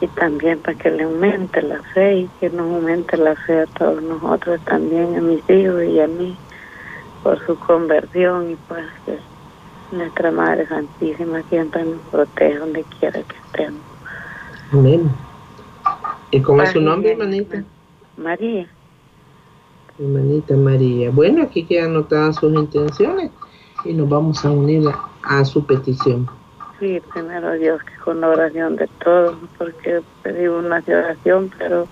y 0.01 0.07
también 0.09 0.59
para 0.61 0.77
que 0.77 0.91
le 0.91 1.05
aumente 1.05 1.63
la 1.63 1.83
fe 1.93 2.21
y 2.21 2.31
que 2.41 2.49
nos 2.51 2.73
aumente 2.73 3.17
la 3.19 3.37
fe 3.37 3.61
a 3.61 3.67
todos 3.67 4.03
nosotros 4.03 4.61
también, 4.65 5.17
a 5.17 5.21
mis 5.21 5.49
hijos 5.51 5.85
y 5.85 6.01
a 6.01 6.07
mí, 6.09 6.37
por 7.23 7.45
su 7.47 7.59
conversión 7.59 8.51
y 8.51 8.57
pues 8.67 8.87
que 9.05 9.19
nuestra 9.95 10.31
Madre 10.31 10.67
Santísima 10.67 11.43
siempre 11.51 11.85
nos 11.85 12.01
protege 12.11 12.59
donde 12.59 12.85
quiera 12.99 13.21
que 13.23 13.37
estemos. 13.37 13.83
Amén. 14.73 15.11
¿Y 16.31 16.41
cómo 16.41 16.63
es 16.63 16.71
su 16.71 16.81
nombre, 16.81 17.13
hermanita? 17.13 17.63
María. 18.17 18.67
Hermanita 19.99 20.57
María. 20.57 21.11
Bueno, 21.11 21.43
aquí 21.43 21.65
quedan 21.65 21.91
anotadas 21.91 22.37
sus 22.37 22.53
intenciones 22.55 23.31
y 23.85 23.93
nos 23.93 24.09
vamos 24.09 24.45
a 24.45 24.51
unir 24.51 24.89
a, 24.89 25.39
a 25.41 25.45
su 25.45 25.65
petición. 25.65 26.29
Sí, 26.81 27.01
primero 27.13 27.53
Dios, 27.53 27.81
que 27.83 27.97
con 28.05 28.21
la 28.21 28.29
oración 28.29 28.77
de 28.77 28.89
todos, 29.03 29.37
porque 29.57 30.03
pedimos 30.23 30.65
una 30.65 30.83
oración, 30.87 31.51
pero 31.57 31.87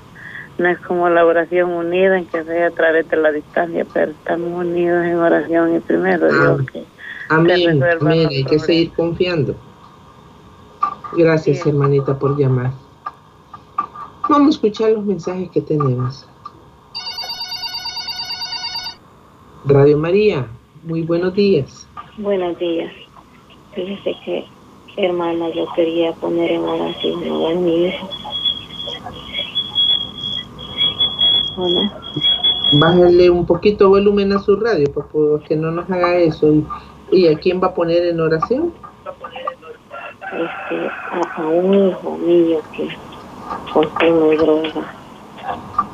no 0.59 0.68
es 0.68 0.78
como 0.80 1.09
la 1.09 1.25
oración 1.25 1.71
unida, 1.71 2.18
en 2.18 2.26
que 2.26 2.42
sea 2.44 2.66
a 2.66 2.71
través 2.73 3.09
de 3.09 3.16
la 3.16 3.30
distancia, 3.30 3.87
pero 3.92 4.11
estamos 4.11 4.66
unidos 4.66 5.04
en 5.04 5.16
oración 5.16 5.76
y 5.76 5.80
primero 5.80 6.28
Dios, 6.28 6.62
que 6.71 6.85
Amén. 7.28 7.82
Amén. 8.00 8.28
Hay 8.28 8.44
que 8.44 8.59
seguir 8.59 8.92
confiando. 8.92 9.54
Gracias, 11.16 11.61
Sí. 11.61 11.68
hermanita, 11.68 12.18
por 12.18 12.37
llamar. 12.37 12.73
Vamos 14.28 14.47
a 14.49 14.50
escuchar 14.50 14.90
los 14.90 15.04
mensajes 15.04 15.50
que 15.50 15.61
tenemos. 15.61 16.26
Radio 19.64 19.97
María, 19.97 20.47
muy 20.83 21.02
buenos 21.02 21.35
días. 21.35 21.87
Buenos 22.19 22.59
días. 22.59 22.92
Fíjese 23.73 24.16
que, 24.25 24.45
hermana, 24.97 25.50
yo 25.50 25.66
quería 25.76 26.12
poner 26.14 26.50
en 26.50 26.64
oración 26.64 27.23
a 27.23 27.61
mi 27.61 27.87
hijo. 27.87 28.09
Hola. 31.57 32.00
Bájale 32.73 33.31
un 33.31 33.47
poquito 33.47 33.88
volumen 33.88 34.33
a 34.33 34.40
su 34.40 34.57
radio, 34.57 34.92
por 34.92 35.09
favor, 35.12 35.42
que 35.45 35.54
no 35.54 35.71
nos 35.71 35.88
haga 35.88 36.16
eso. 36.16 36.52
¿Y, 36.52 36.66
y 37.12 37.28
a 37.28 37.38
quién 37.38 37.62
va 37.62 37.69
a 37.69 37.75
poner 37.75 38.04
en 38.04 38.19
oración? 38.19 38.73
Este, 40.33 40.88
a, 40.88 41.21
a 41.37 41.47
un 41.47 41.88
hijo 41.88 42.19
mío 42.19 42.61
que 42.76 42.88
consume 43.73 44.37
droga. 44.38 44.92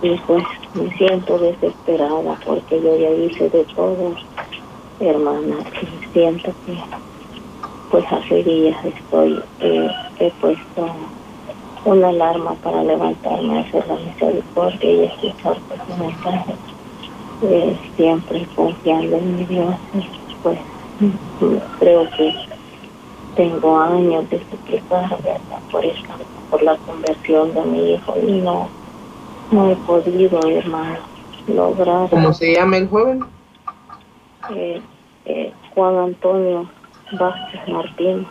Y 0.00 0.16
pues 0.26 0.44
me 0.78 0.97
siento 0.97 1.38
desesperada 1.38 2.38
porque 2.44 2.80
yo 2.80 2.97
ya 2.97 3.11
hice 3.11 3.50
de 3.50 3.64
todo, 3.75 4.14
hermana. 5.00 5.56
Y 5.82 6.12
siento 6.12 6.52
que 6.64 6.78
pues 7.90 8.04
hace 8.11 8.42
días 8.42 8.76
estoy, 8.85 9.42
eh, 9.61 9.90
he 10.18 10.30
puesto 10.40 10.87
una 11.85 12.08
alarma 12.08 12.54
para 12.56 12.85
levantarme 12.85 13.58
a 13.58 13.62
hacer 13.62 13.87
la 13.88 13.97
misericordia 13.97 14.90
y 14.90 15.04
escuchar 15.04 15.61
su 15.87 15.97
mensaje. 15.97 16.54
Eh, 17.42 17.78
siempre 17.97 18.47
confiando 18.54 19.16
en 19.16 19.37
mi 19.37 19.44
Dios. 19.44 19.75
Pues 20.42 20.58
creo 21.78 22.08
que 22.16 22.35
tengo 23.37 23.80
años 23.80 24.28
de 24.30 24.44
suplicar 24.50 25.18
por 25.70 25.85
por 26.50 26.62
la 26.62 26.76
conversión 26.78 27.52
de 27.54 27.62
mi 27.62 27.92
hijo 27.92 28.14
y 28.26 28.32
no, 28.40 28.70
no 29.50 29.70
he 29.70 29.76
podido, 29.76 30.40
hermano, 30.48 30.98
lograr. 31.46 32.10
¿Cómo 32.10 32.32
se 32.32 32.54
llama 32.54 32.76
el 32.78 32.88
joven? 32.88 33.24
Eh, 34.50 34.80
eh, 35.26 35.52
Juan 35.74 35.96
Antonio 35.96 36.68
Vázquez 37.18 37.68
Martín. 37.68 38.26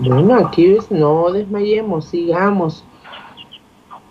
Bueno, 0.00 0.34
aquí 0.46 0.76
no 0.90 1.30
desmayemos, 1.30 2.06
sigamos 2.06 2.84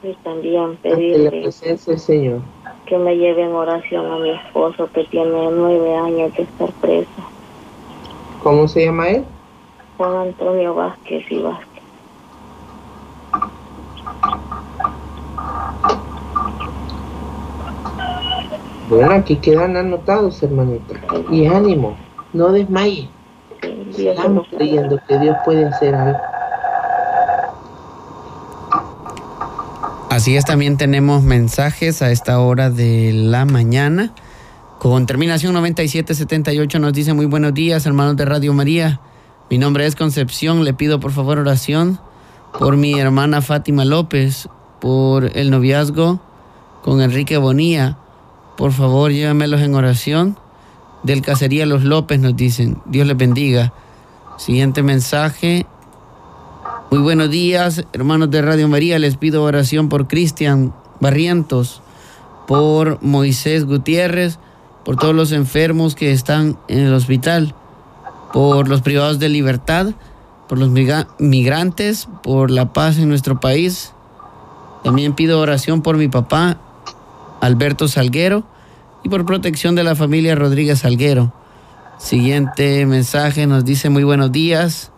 Y 0.04 0.14
también 0.24 0.64
ante 0.64 0.90
la 0.90 0.96
pedirle 0.96 1.30
presencia 1.32 1.94
del 1.94 2.00
Señor. 2.00 2.42
que 2.86 2.98
me 2.98 3.16
lleve 3.18 3.44
en 3.44 3.54
oración 3.54 4.12
a 4.12 4.18
mi 4.18 4.32
esposo 4.32 4.88
que 4.94 5.04
tiene 5.06 5.50
nueve 5.52 5.96
años 5.96 6.34
de 6.36 6.44
estar 6.44 6.72
preso. 6.74 7.10
¿Cómo 8.44 8.68
se 8.68 8.86
llama 8.86 9.10
él? 9.10 9.26
Juan 9.98 10.16
Antonio 10.16 10.76
Vázquez 10.76 11.26
y 11.32 11.40
Vázquez. 11.40 11.69
Bueno, 18.90 19.12
aquí 19.12 19.36
quedan 19.36 19.78
anotados, 19.78 20.42
hermanita. 20.42 20.96
Y 21.32 21.46
ánimo, 21.46 21.96
no 22.34 22.52
desmaye. 22.52 23.08
Estamos 23.96 24.48
creyendo 24.50 25.00
que 25.08 25.20
Dios 25.20 25.38
puede 25.46 25.66
hacer 25.66 25.94
algo. 25.94 26.18
Así 30.10 30.36
es, 30.36 30.44
también 30.44 30.78
tenemos 30.78 31.22
mensajes 31.22 32.02
a 32.02 32.10
esta 32.10 32.40
hora 32.40 32.72
de 32.72 33.12
la 33.14 33.46
mañana. 33.46 34.12
Con 34.80 35.06
terminación 35.06 35.54
9778 35.54 36.80
nos 36.80 36.94
dice 36.94 37.14
muy 37.14 37.28
buenos 37.28 37.54
días, 37.54 37.86
hermanos 37.86 38.18
de 38.18 38.26
Radio 38.26 38.54
María. 38.54 39.00
Mi 39.52 39.60
nombre 39.60 39.86
es 39.86 39.96
Concepción, 39.96 40.64
le 40.64 40.74
pido 40.74 41.00
por 41.00 41.12
favor 41.12 41.38
oración 41.38 42.00
por 42.58 42.76
mi 42.76 43.00
hermana 43.00 43.42
Fátima 43.42 43.86
López, 43.86 44.50
por 44.80 45.38
el 45.38 45.52
noviazgo 45.52 46.20
con 46.82 47.02
Enrique 47.02 47.38
Bonía. 47.38 47.98
Por 48.60 48.74
favor, 48.74 49.10
llévamelos 49.10 49.62
en 49.62 49.74
oración. 49.74 50.38
Del 51.04 51.22
Cacería 51.22 51.66
Los 51.66 51.86
López 51.86 52.20
nos 52.20 52.36
dicen, 52.36 52.82
Dios 52.88 53.08
les 53.08 53.16
bendiga. 53.16 53.72
Siguiente 54.38 54.84
mensaje, 54.84 55.66
muy 56.92 57.00
buenos 57.00 57.30
días, 57.30 57.86
hermanos 57.94 58.30
de 58.32 58.42
Radio 58.42 58.68
María. 58.68 59.00
Les 59.00 59.16
pido 59.16 59.44
oración 59.44 59.88
por 59.88 60.10
Cristian 60.10 60.74
Barrientos, 61.00 61.82
por 62.50 63.02
Moisés 63.02 63.64
Gutiérrez, 63.64 64.40
por 64.84 64.98
todos 64.98 65.16
los 65.16 65.32
enfermos 65.32 65.96
que 65.96 66.12
están 66.12 66.58
en 66.68 66.80
el 66.80 66.94
hospital, 66.94 67.56
por 68.34 68.68
los 68.68 68.82
privados 68.82 69.20
de 69.20 69.30
libertad, 69.30 69.94
por 70.50 70.58
los 70.58 70.70
migrantes, 71.18 72.10
por 72.24 72.52
la 72.52 72.74
paz 72.74 72.98
en 72.98 73.08
nuestro 73.08 73.40
país. 73.40 73.94
También 74.84 75.14
pido 75.14 75.40
oración 75.40 75.82
por 75.82 75.96
mi 75.96 76.10
papá, 76.10 76.58
Alberto 77.42 77.88
Salguero, 77.88 78.46
y 79.04 79.10
por 79.10 79.26
protección 79.26 79.76
de 79.76 79.84
la 79.84 79.96
familia 79.96 80.36
Rodríguez 80.36 80.80
Salguero. 80.80 81.34
Siguiente 81.98 82.86
mensaje 82.86 83.48
nos 83.48 83.66
dice 83.66 83.90
muy 83.90 84.04
buenos 84.04 84.32
días 84.32 84.92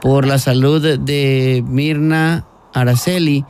por 0.00 0.26
la 0.26 0.38
salud 0.38 0.98
de 0.98 1.64
Mirna 1.66 2.44
Araceli. 2.72 3.44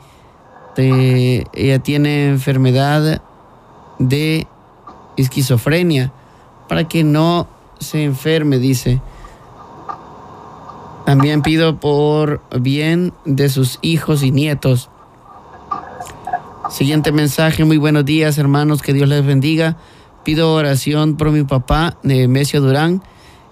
ella 0.75 1.79
tiene 1.79 2.29
enfermedad 2.29 3.21
de 3.99 4.47
esquizofrenia 5.17 6.11
para 6.67 6.87
que 6.87 7.03
no 7.03 7.47
se 7.79 8.03
enferme, 8.03 8.59
dice. 8.59 9.01
También 11.05 11.41
pido 11.41 11.79
por 11.79 12.41
bien 12.59 13.13
de 13.25 13.49
sus 13.49 13.79
hijos 13.81 14.21
y 14.23 14.31
nietos. 14.31 14.89
Siguiente 16.69 17.11
mensaje, 17.11 17.65
muy 17.65 17.77
buenos 17.77 18.05
días 18.05 18.37
hermanos, 18.37 18.83
que 18.83 18.93
Dios 18.93 19.09
les 19.09 19.25
bendiga. 19.25 19.77
Pido 20.23 20.53
oración 20.53 21.17
por 21.17 21.31
mi 21.31 21.43
papá, 21.43 21.97
Nemesio 22.03 22.61
Durán 22.61 23.01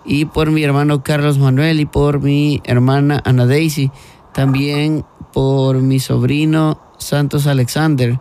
y 0.05 0.25
por 0.25 0.51
mi 0.51 0.63
hermano 0.63 1.01
Carlos 1.01 1.39
Manuel 1.39 1.79
y 1.79 1.87
por 1.87 2.21
mi 2.21 2.61
hermana 2.63 3.19
Ana 3.25 3.47
Daisy, 3.47 3.89
también 4.35 5.03
por 5.33 5.81
mi 5.81 5.99
sobrino 5.99 6.79
Santos 6.99 7.47
Alexander. 7.47 8.19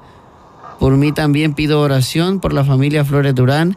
Por 0.81 0.97
mí 0.97 1.13
también 1.13 1.53
pido 1.53 1.83
oración 1.83 2.41
por 2.41 2.55
la 2.55 2.65
familia 2.65 3.05
Flores 3.05 3.35
Durán 3.35 3.77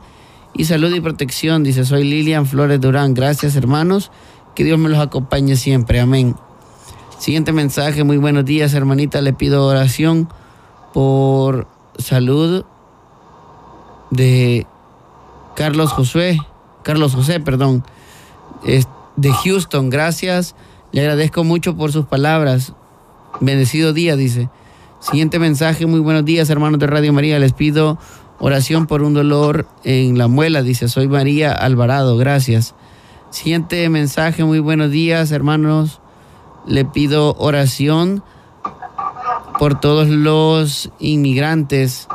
y 0.53 0.65
salud 0.65 0.95
y 0.95 1.01
protección. 1.01 1.63
Dice, 1.63 1.83
soy 1.83 2.05
Lilian 2.05 2.45
Flores 2.45 2.79
Durán. 2.79 3.13
Gracias 3.13 3.57
hermanos, 3.57 4.09
que 4.55 4.63
Dios 4.63 4.79
me 4.79 4.87
los 4.87 4.99
acompañe 4.99 5.57
siempre. 5.57 5.99
Amén. 5.99 6.37
Siguiente 7.17 7.51
mensaje, 7.51 8.05
muy 8.05 8.15
buenos 8.15 8.45
días 8.45 8.73
hermanita, 8.73 9.21
le 9.21 9.33
pido 9.33 9.65
oración 9.65 10.29
por 10.99 11.65
salud 11.97 12.65
de 14.11 14.67
Carlos 15.55 15.93
Josué, 15.93 16.37
Carlos 16.83 17.15
José, 17.15 17.39
perdón 17.39 17.85
de 19.15 19.31
Houston. 19.31 19.89
Gracias. 19.89 20.55
Le 20.91 20.99
agradezco 20.99 21.45
mucho 21.45 21.77
por 21.77 21.93
sus 21.93 22.05
palabras. 22.05 22.73
Bendecido 23.39 23.93
día, 23.93 24.17
dice. 24.17 24.49
Siguiente 24.99 25.39
mensaje, 25.39 25.85
muy 25.85 26.01
buenos 26.01 26.25
días, 26.25 26.49
hermanos 26.49 26.81
de 26.81 26.87
Radio 26.87 27.13
María. 27.13 27.39
Les 27.39 27.53
pido 27.53 27.97
oración 28.37 28.85
por 28.85 29.01
un 29.01 29.13
dolor 29.13 29.67
en 29.85 30.17
la 30.17 30.27
muela, 30.27 30.63
dice. 30.63 30.89
Soy 30.89 31.07
María 31.07 31.53
Alvarado, 31.53 32.17
gracias. 32.17 32.75
Siguiente 33.29 33.87
mensaje, 33.87 34.43
muy 34.43 34.59
buenos 34.59 34.91
días, 34.91 35.31
hermanos. 35.31 36.01
Le 36.67 36.83
pido 36.83 37.37
oración 37.39 38.21
por 39.59 39.79
todos 39.79 40.07
los 40.07 40.89
inmigrantes, 40.99 42.07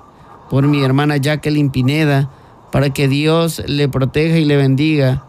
por 0.50 0.66
mi 0.66 0.82
hermana 0.82 1.18
Jacqueline 1.18 1.70
Pineda, 1.70 2.30
para 2.72 2.90
que 2.90 3.06
Dios 3.06 3.62
le 3.66 3.88
proteja 3.88 4.38
y 4.38 4.44
le 4.44 4.56
bendiga 4.56 5.22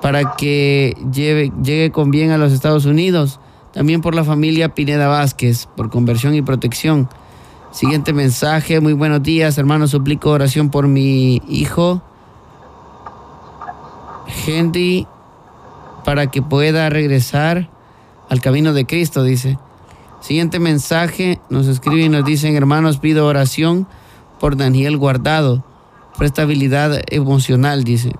para 0.00 0.36
que 0.36 0.96
llegue 1.12 1.90
con 1.92 2.10
bien 2.10 2.30
a 2.30 2.38
los 2.38 2.52
Estados 2.52 2.86
Unidos. 2.86 3.38
También 3.72 4.00
por 4.00 4.14
la 4.14 4.24
familia 4.24 4.74
Pineda 4.74 5.06
Vázquez, 5.06 5.66
por 5.76 5.90
conversión 5.90 6.34
y 6.34 6.42
protección. 6.42 7.08
Siguiente 7.70 8.12
mensaje, 8.12 8.80
muy 8.80 8.94
buenos 8.94 9.22
días, 9.22 9.56
hermanos, 9.56 9.90
suplico 9.90 10.30
oración 10.30 10.70
por 10.70 10.88
mi 10.88 11.40
hijo, 11.48 12.02
Henry, 14.44 15.06
para 16.04 16.28
que 16.32 16.42
pueda 16.42 16.90
regresar 16.90 17.68
al 18.28 18.40
camino 18.40 18.72
de 18.72 18.86
Cristo, 18.86 19.22
dice. 19.22 19.56
Siguiente 20.20 20.58
mensaje, 20.60 21.40
nos 21.48 21.66
escriben 21.66 22.06
y 22.06 22.08
nos 22.10 22.24
dicen, 22.24 22.54
hermanos, 22.56 22.98
pido 22.98 23.26
oración 23.26 23.86
por 24.38 24.56
Daniel 24.56 24.96
Guardado, 24.96 25.64
por 26.16 26.26
estabilidad 26.26 27.00
emocional, 27.08 27.84
dice. 27.84 28.12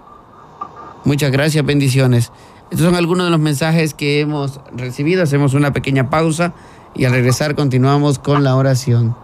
Muchas 1.04 1.30
gracias, 1.30 1.64
bendiciones. 1.64 2.32
Estos 2.70 2.86
son 2.86 2.94
algunos 2.94 3.26
de 3.26 3.30
los 3.30 3.40
mensajes 3.40 3.94
que 3.94 4.20
hemos 4.20 4.60
recibido. 4.72 5.22
Hacemos 5.22 5.54
una 5.54 5.72
pequeña 5.72 6.08
pausa 6.08 6.54
y 6.94 7.04
al 7.04 7.12
regresar 7.12 7.54
continuamos 7.54 8.18
con 8.18 8.44
la 8.44 8.56
oración. 8.56 9.16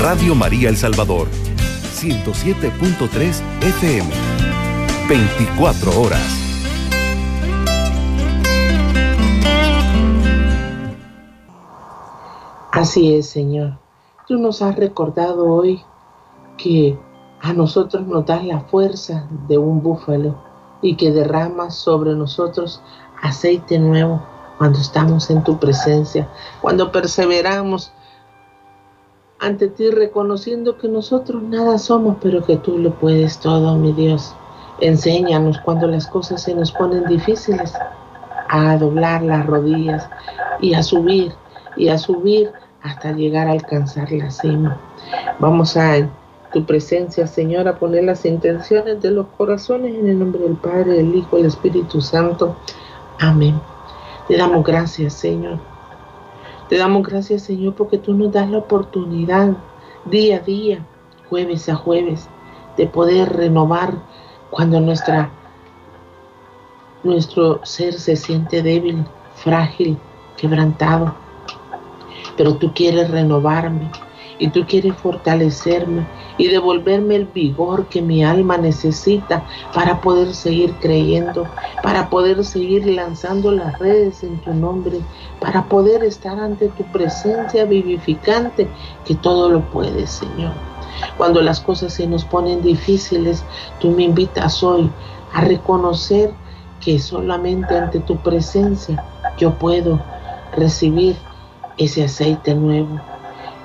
Radio 0.00 0.34
María 0.34 0.68
El 0.68 0.76
Salvador, 0.76 1.28
107.3 1.98 3.40
FM, 3.62 4.10
24 5.08 6.00
horas. 6.00 6.45
Así 12.86 13.16
es, 13.16 13.26
Señor. 13.26 13.72
Tú 14.28 14.38
nos 14.38 14.62
has 14.62 14.76
recordado 14.76 15.44
hoy 15.52 15.82
que 16.56 16.96
a 17.40 17.52
nosotros 17.52 18.06
nos 18.06 18.26
das 18.26 18.44
la 18.44 18.60
fuerza 18.60 19.26
de 19.48 19.58
un 19.58 19.82
búfalo 19.82 20.36
y 20.82 20.94
que 20.94 21.10
derramas 21.10 21.74
sobre 21.74 22.14
nosotros 22.14 22.80
aceite 23.20 23.80
nuevo 23.80 24.22
cuando 24.56 24.78
estamos 24.78 25.30
en 25.30 25.42
tu 25.42 25.58
presencia, 25.58 26.28
cuando 26.60 26.92
perseveramos 26.92 27.90
ante 29.40 29.66
ti 29.66 29.90
reconociendo 29.90 30.78
que 30.78 30.86
nosotros 30.86 31.42
nada 31.42 31.78
somos, 31.78 32.18
pero 32.22 32.44
que 32.44 32.56
tú 32.56 32.78
lo 32.78 32.94
puedes 32.94 33.40
todo, 33.40 33.74
mi 33.74 33.94
Dios. 33.94 34.32
Enséñanos 34.78 35.58
cuando 35.58 35.88
las 35.88 36.06
cosas 36.06 36.40
se 36.40 36.54
nos 36.54 36.70
ponen 36.70 37.04
difíciles 37.06 37.74
a 38.48 38.76
doblar 38.76 39.22
las 39.22 39.44
rodillas 39.44 40.08
y 40.60 40.74
a 40.74 40.84
subir 40.84 41.34
y 41.76 41.88
a 41.88 41.98
subir 41.98 42.52
hasta 42.86 43.12
llegar 43.12 43.48
a 43.48 43.52
alcanzar 43.52 44.12
la 44.12 44.30
cima. 44.30 44.78
Vamos 45.40 45.76
a 45.76 46.08
tu 46.52 46.64
presencia, 46.64 47.26
Señor, 47.26 47.66
a 47.66 47.78
poner 47.78 48.04
las 48.04 48.24
intenciones 48.24 49.02
de 49.02 49.10
los 49.10 49.26
corazones 49.36 49.94
en 49.96 50.08
el 50.08 50.18
nombre 50.18 50.42
del 50.42 50.56
Padre, 50.56 50.92
del 50.92 51.14
Hijo 51.14 51.36
del 51.36 51.46
Espíritu 51.46 52.00
Santo. 52.00 52.56
Amén. 53.18 53.60
Te 54.28 54.36
damos 54.36 54.64
gracias, 54.64 55.14
Señor. 55.14 55.58
Te 56.68 56.78
damos 56.78 57.06
gracias, 57.06 57.42
Señor, 57.42 57.74
porque 57.74 57.98
tú 57.98 58.14
nos 58.14 58.32
das 58.32 58.48
la 58.48 58.58
oportunidad 58.58 59.56
día 60.04 60.36
a 60.36 60.40
día, 60.40 60.86
jueves 61.28 61.68
a 61.68 61.74
jueves, 61.74 62.28
de 62.76 62.86
poder 62.86 63.32
renovar 63.36 63.94
cuando 64.50 64.80
nuestra, 64.80 65.30
nuestro 67.02 67.64
ser 67.64 67.94
se 67.94 68.14
siente 68.14 68.62
débil, 68.62 69.04
frágil, 69.34 69.98
quebrantado. 70.36 71.25
Pero 72.36 72.56
tú 72.56 72.72
quieres 72.74 73.10
renovarme 73.10 73.90
y 74.38 74.48
tú 74.48 74.64
quieres 74.66 74.94
fortalecerme 74.96 76.06
y 76.38 76.48
devolverme 76.48 77.16
el 77.16 77.24
vigor 77.26 77.86
que 77.86 78.02
mi 78.02 78.24
alma 78.24 78.58
necesita 78.58 79.46
para 79.72 80.00
poder 80.00 80.34
seguir 80.34 80.74
creyendo, 80.80 81.46
para 81.82 82.10
poder 82.10 82.44
seguir 82.44 82.86
lanzando 82.86 83.50
las 83.52 83.78
redes 83.78 84.22
en 84.22 84.38
tu 84.42 84.52
nombre, 84.52 85.00
para 85.40 85.64
poder 85.64 86.04
estar 86.04 86.38
ante 86.38 86.68
tu 86.68 86.84
presencia 86.92 87.64
vivificante, 87.64 88.68
que 89.04 89.14
todo 89.14 89.48
lo 89.48 89.60
puedes, 89.70 90.10
Señor. 90.10 90.52
Cuando 91.16 91.42
las 91.42 91.60
cosas 91.60 91.94
se 91.94 92.06
nos 92.06 92.24
ponen 92.24 92.62
difíciles, 92.62 93.44
tú 93.80 93.90
me 93.90 94.04
invitas 94.04 94.62
hoy 94.62 94.90
a 95.32 95.42
reconocer 95.42 96.32
que 96.80 96.98
solamente 96.98 97.76
ante 97.76 98.00
tu 98.00 98.16
presencia 98.16 99.02
yo 99.38 99.52
puedo 99.54 100.00
recibir 100.56 101.16
ese 101.78 102.04
aceite 102.04 102.54
nuevo. 102.54 103.00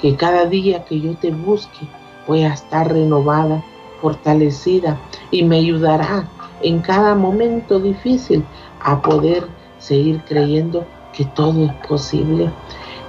Que 0.02 0.15
cada 0.15 0.45
día 0.45 0.84
que 0.86 1.00
yo 1.00 1.15
te 1.15 1.32
busque 1.32 1.88
voy 2.28 2.43
a 2.43 2.54
estar 2.54 2.91
renovada, 2.91 3.63
fortalecida 4.02 5.00
y 5.30 5.43
me 5.43 5.58
ayudará 5.58 6.28
en 6.62 6.80
cada 6.80 7.15
momento 7.15 7.80
difícil 7.80 8.43
a 8.82 9.02
poder 9.02 9.47
seguir 9.80 10.21
creyendo 10.26 10.86
que 11.13 11.26
todo 11.26 11.65
es 11.65 11.74
posible. 11.88 12.50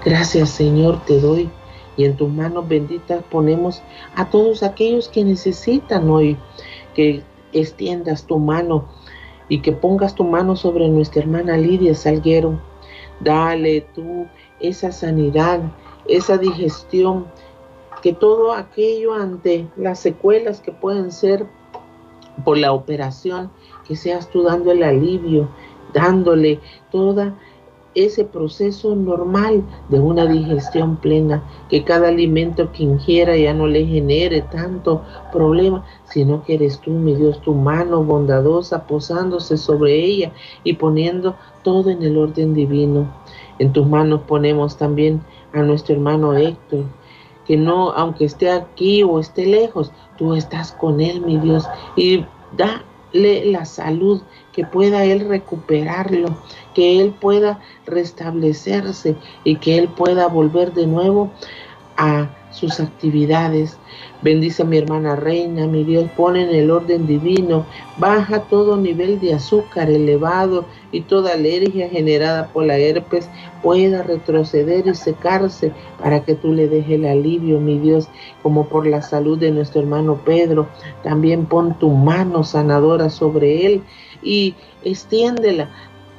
Gracias 0.04 0.50
Señor 0.50 1.00
te 1.06 1.20
doy 1.20 1.48
y 1.96 2.04
en 2.04 2.16
tus 2.16 2.28
manos 2.30 2.66
benditas 2.68 3.22
ponemos 3.30 3.82
a 4.16 4.28
todos 4.30 4.62
aquellos 4.62 5.08
que 5.08 5.24
necesitan 5.24 6.08
hoy 6.08 6.36
que 6.94 7.22
extiendas 7.52 8.26
tu 8.26 8.38
mano 8.38 8.86
y 9.48 9.60
que 9.60 9.72
pongas 9.72 10.14
tu 10.14 10.24
mano 10.24 10.56
sobre 10.56 10.88
nuestra 10.88 11.22
hermana 11.22 11.56
Lidia 11.56 11.94
Salguero. 11.94 12.58
Dale 13.20 13.82
tú 13.94 14.26
esa 14.62 14.92
sanidad, 14.92 15.60
esa 16.06 16.38
digestión, 16.38 17.26
que 18.02 18.12
todo 18.12 18.52
aquello 18.52 19.14
ante 19.14 19.68
las 19.76 20.00
secuelas 20.00 20.60
que 20.60 20.72
pueden 20.72 21.12
ser 21.12 21.46
por 22.44 22.58
la 22.58 22.72
operación, 22.72 23.50
que 23.86 23.94
seas 23.94 24.28
tú 24.30 24.42
dando 24.42 24.72
el 24.72 24.82
alivio, 24.82 25.48
dándole 25.92 26.60
toda 26.90 27.34
ese 27.94 28.24
proceso 28.24 28.94
normal 28.94 29.62
de 29.90 30.00
una 30.00 30.24
digestión 30.26 30.96
plena, 30.96 31.42
que 31.68 31.84
cada 31.84 32.08
alimento 32.08 32.72
que 32.72 32.84
ingiera 32.84 33.36
ya 33.36 33.52
no 33.52 33.66
le 33.66 33.84
genere 33.86 34.42
tanto 34.42 35.02
problema, 35.30 35.84
sino 36.04 36.42
que 36.42 36.54
eres 36.54 36.80
tú, 36.80 36.90
mi 36.90 37.14
Dios, 37.14 37.40
tu 37.42 37.54
mano 37.54 38.02
bondadosa 38.02 38.86
posándose 38.86 39.58
sobre 39.58 39.94
ella 40.04 40.32
y 40.64 40.74
poniendo 40.74 41.36
todo 41.62 41.90
en 41.90 42.02
el 42.02 42.16
orden 42.16 42.54
divino. 42.54 43.12
En 43.58 43.72
tus 43.72 43.86
manos 43.86 44.22
ponemos 44.26 44.76
también 44.76 45.22
a 45.52 45.62
nuestro 45.62 45.94
hermano 45.94 46.34
Héctor, 46.34 46.84
que 47.46 47.56
no, 47.56 47.90
aunque 47.92 48.24
esté 48.24 48.50
aquí 48.50 49.02
o 49.02 49.18
esté 49.18 49.46
lejos, 49.46 49.92
tú 50.16 50.34
estás 50.34 50.72
con 50.72 51.00
él, 51.00 51.20
mi 51.20 51.38
Dios, 51.38 51.68
y 51.96 52.24
dale 52.56 53.50
la 53.50 53.64
salud, 53.64 54.22
que 54.52 54.64
pueda 54.64 55.04
él 55.04 55.28
recuperarlo, 55.28 56.28
que 56.74 57.00
él 57.00 57.14
pueda 57.20 57.60
restablecerse 57.86 59.16
y 59.44 59.56
que 59.56 59.78
él 59.78 59.88
pueda 59.88 60.28
volver 60.28 60.72
de 60.72 60.86
nuevo 60.86 61.30
a 61.96 62.28
sus 62.52 62.78
actividades. 62.80 63.76
Bendice 64.22 64.62
a 64.62 64.66
mi 64.66 64.78
hermana 64.78 65.16
reina, 65.16 65.66
mi 65.66 65.82
Dios, 65.82 66.08
pone 66.16 66.42
en 66.42 66.54
el 66.54 66.70
orden 66.70 67.06
divino, 67.06 67.66
baja 67.98 68.40
todo 68.42 68.76
nivel 68.76 69.18
de 69.20 69.34
azúcar 69.34 69.90
elevado 69.90 70.64
y 70.92 71.00
toda 71.00 71.32
alergia 71.32 71.88
generada 71.88 72.48
por 72.48 72.64
la 72.64 72.78
herpes 72.78 73.28
pueda 73.62 74.02
retroceder 74.02 74.86
y 74.86 74.94
secarse 74.94 75.72
para 76.00 76.24
que 76.24 76.34
tú 76.34 76.52
le 76.52 76.68
dejes 76.68 76.92
el 76.92 77.06
alivio, 77.06 77.58
mi 77.58 77.78
Dios, 77.78 78.08
como 78.42 78.68
por 78.68 78.86
la 78.86 79.02
salud 79.02 79.38
de 79.38 79.50
nuestro 79.50 79.80
hermano 79.80 80.20
Pedro. 80.24 80.68
También 81.02 81.46
pon 81.46 81.78
tu 81.78 81.90
mano 81.90 82.44
sanadora 82.44 83.10
sobre 83.10 83.66
él 83.66 83.82
y 84.22 84.54
extiéndela 84.84 85.68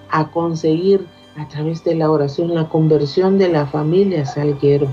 a 0.10 0.30
conseguir 0.30 1.06
a 1.38 1.48
través 1.48 1.84
de 1.84 1.96
la 1.96 2.12
oración 2.12 2.54
la 2.54 2.70
conversión 2.70 3.38
de 3.38 3.50
la 3.50 3.66
familia 3.66 4.26
Salguero. 4.26 4.88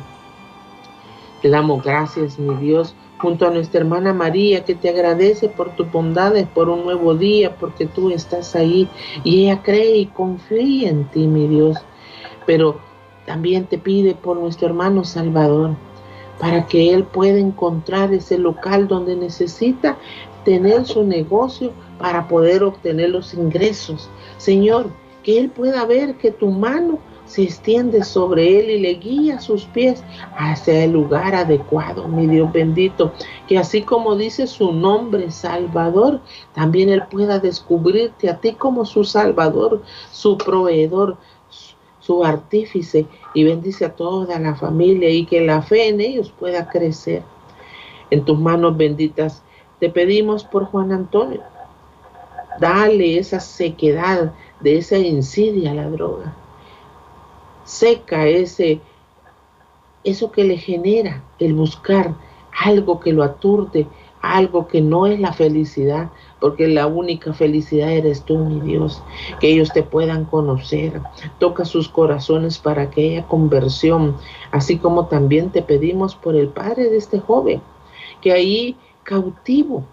Te 1.43 1.49
damos 1.49 1.83
gracias, 1.83 2.39
mi 2.39 2.55
Dios, 2.57 2.95
junto 3.19 3.47
a 3.47 3.51
nuestra 3.51 3.81
hermana 3.81 4.13
María, 4.13 4.63
que 4.65 4.75
te 4.75 4.91
agradece 4.91 5.49
por 5.49 5.75
tu 5.75 5.87
bondades, 5.87 6.47
por 6.49 6.69
un 6.69 6.85
nuevo 6.85 7.15
día, 7.15 7.57
porque 7.57 7.87
tú 7.87 8.11
estás 8.11 8.55
ahí 8.55 8.89
y 9.25 9.45
ella 9.45 9.63
cree 9.63 9.97
y 9.97 10.07
confía 10.07 10.91
en 10.91 11.05
ti, 11.11 11.27
mi 11.27 11.49
Dios. 11.49 11.79
Pero 12.45 12.79
también 13.25 13.65
te 13.65 13.79
pide 13.79 14.15
por 14.15 14.39
nuestro 14.39 14.69
hermano 14.69 15.03
Salvador, 15.03 15.77
para 16.39 16.67
que 16.67 16.93
él 16.93 17.05
pueda 17.05 17.39
encontrar 17.39 18.13
ese 18.13 18.37
local 18.37 18.87
donde 18.87 19.17
necesita 19.17 19.97
tener 20.45 20.85
su 20.85 21.05
negocio 21.05 21.73
para 21.99 22.29
poder 22.29 22.65
obtener 22.65 23.11
los 23.11 23.33
ingresos. 23.33 24.11
Señor, 24.37 24.89
que 25.23 25.39
él 25.39 25.51
pueda 25.51 25.85
ver 25.87 26.17
que 26.17 26.31
tu 26.31 26.51
mano 26.51 26.99
se 27.31 27.45
extiende 27.45 28.03
sobre 28.03 28.59
él 28.59 28.71
y 28.71 28.81
le 28.81 28.95
guía 28.95 29.39
sus 29.39 29.65
pies 29.67 30.03
hacia 30.37 30.83
el 30.83 30.91
lugar 30.91 31.33
adecuado, 31.33 32.09
mi 32.09 32.27
Dios 32.27 32.53
bendito, 32.53 33.13
que 33.47 33.57
así 33.57 33.83
como 33.83 34.17
dice 34.17 34.49
su 34.49 34.73
nombre 34.73 35.31
Salvador, 35.31 36.21
también 36.57 36.89
él 36.89 37.05
pueda 37.09 37.39
descubrirte 37.39 38.29
a 38.29 38.41
ti 38.41 38.55
como 38.55 38.85
su 38.85 39.05
Salvador, 39.05 39.81
su 40.11 40.37
proveedor, 40.39 41.19
su 42.01 42.25
artífice 42.25 43.07
y 43.33 43.45
bendice 43.45 43.85
a 43.85 43.95
toda 43.95 44.37
la 44.41 44.57
familia 44.57 45.09
y 45.09 45.25
que 45.25 45.41
la 45.41 45.63
fe 45.63 45.87
en 45.87 46.01
ellos 46.01 46.35
pueda 46.37 46.69
crecer. 46.69 47.23
En 48.11 48.25
tus 48.25 48.41
manos 48.41 48.77
benditas 48.77 49.41
te 49.79 49.89
pedimos 49.89 50.43
por 50.43 50.65
Juan 50.65 50.91
Antonio. 50.91 51.43
Dale 52.59 53.19
esa 53.19 53.39
sequedad 53.39 54.33
de 54.59 54.79
esa 54.79 54.99
insidia 54.99 55.71
a 55.71 55.75
la 55.75 55.89
droga 55.89 56.35
seca 57.71 58.27
ese, 58.27 58.81
eso 60.03 60.33
que 60.33 60.43
le 60.43 60.57
genera 60.57 61.23
el 61.39 61.55
buscar 61.55 62.15
algo 62.65 62.99
que 62.99 63.13
lo 63.13 63.23
aturde, 63.23 63.87
algo 64.21 64.67
que 64.67 64.81
no 64.81 65.07
es 65.07 65.21
la 65.21 65.33
felicidad, 65.33 66.11
porque 66.41 66.67
la 66.67 66.89
única 66.89 67.33
felicidad 67.33 67.93
eres 67.93 68.25
tú, 68.25 68.39
mi 68.39 68.61
Dios, 68.61 69.03
que 69.39 69.53
ellos 69.53 69.73
te 69.73 69.85
puedan 69.85 70.25
conocer. 70.25 71.01
Toca 71.39 71.65
sus 71.65 71.89
corazones 71.89 72.59
para 72.59 72.91
que 72.91 73.13
haya 73.13 73.29
conversión, 73.29 74.17
así 74.51 74.79
como 74.79 75.07
también 75.07 75.51
te 75.51 75.63
pedimos 75.63 76.17
por 76.17 76.35
el 76.35 76.49
padre 76.49 76.91
de 76.91 76.97
este 76.97 77.21
joven, 77.21 77.63
que 78.21 78.33
ahí 78.33 78.77
cautivo 79.05 79.85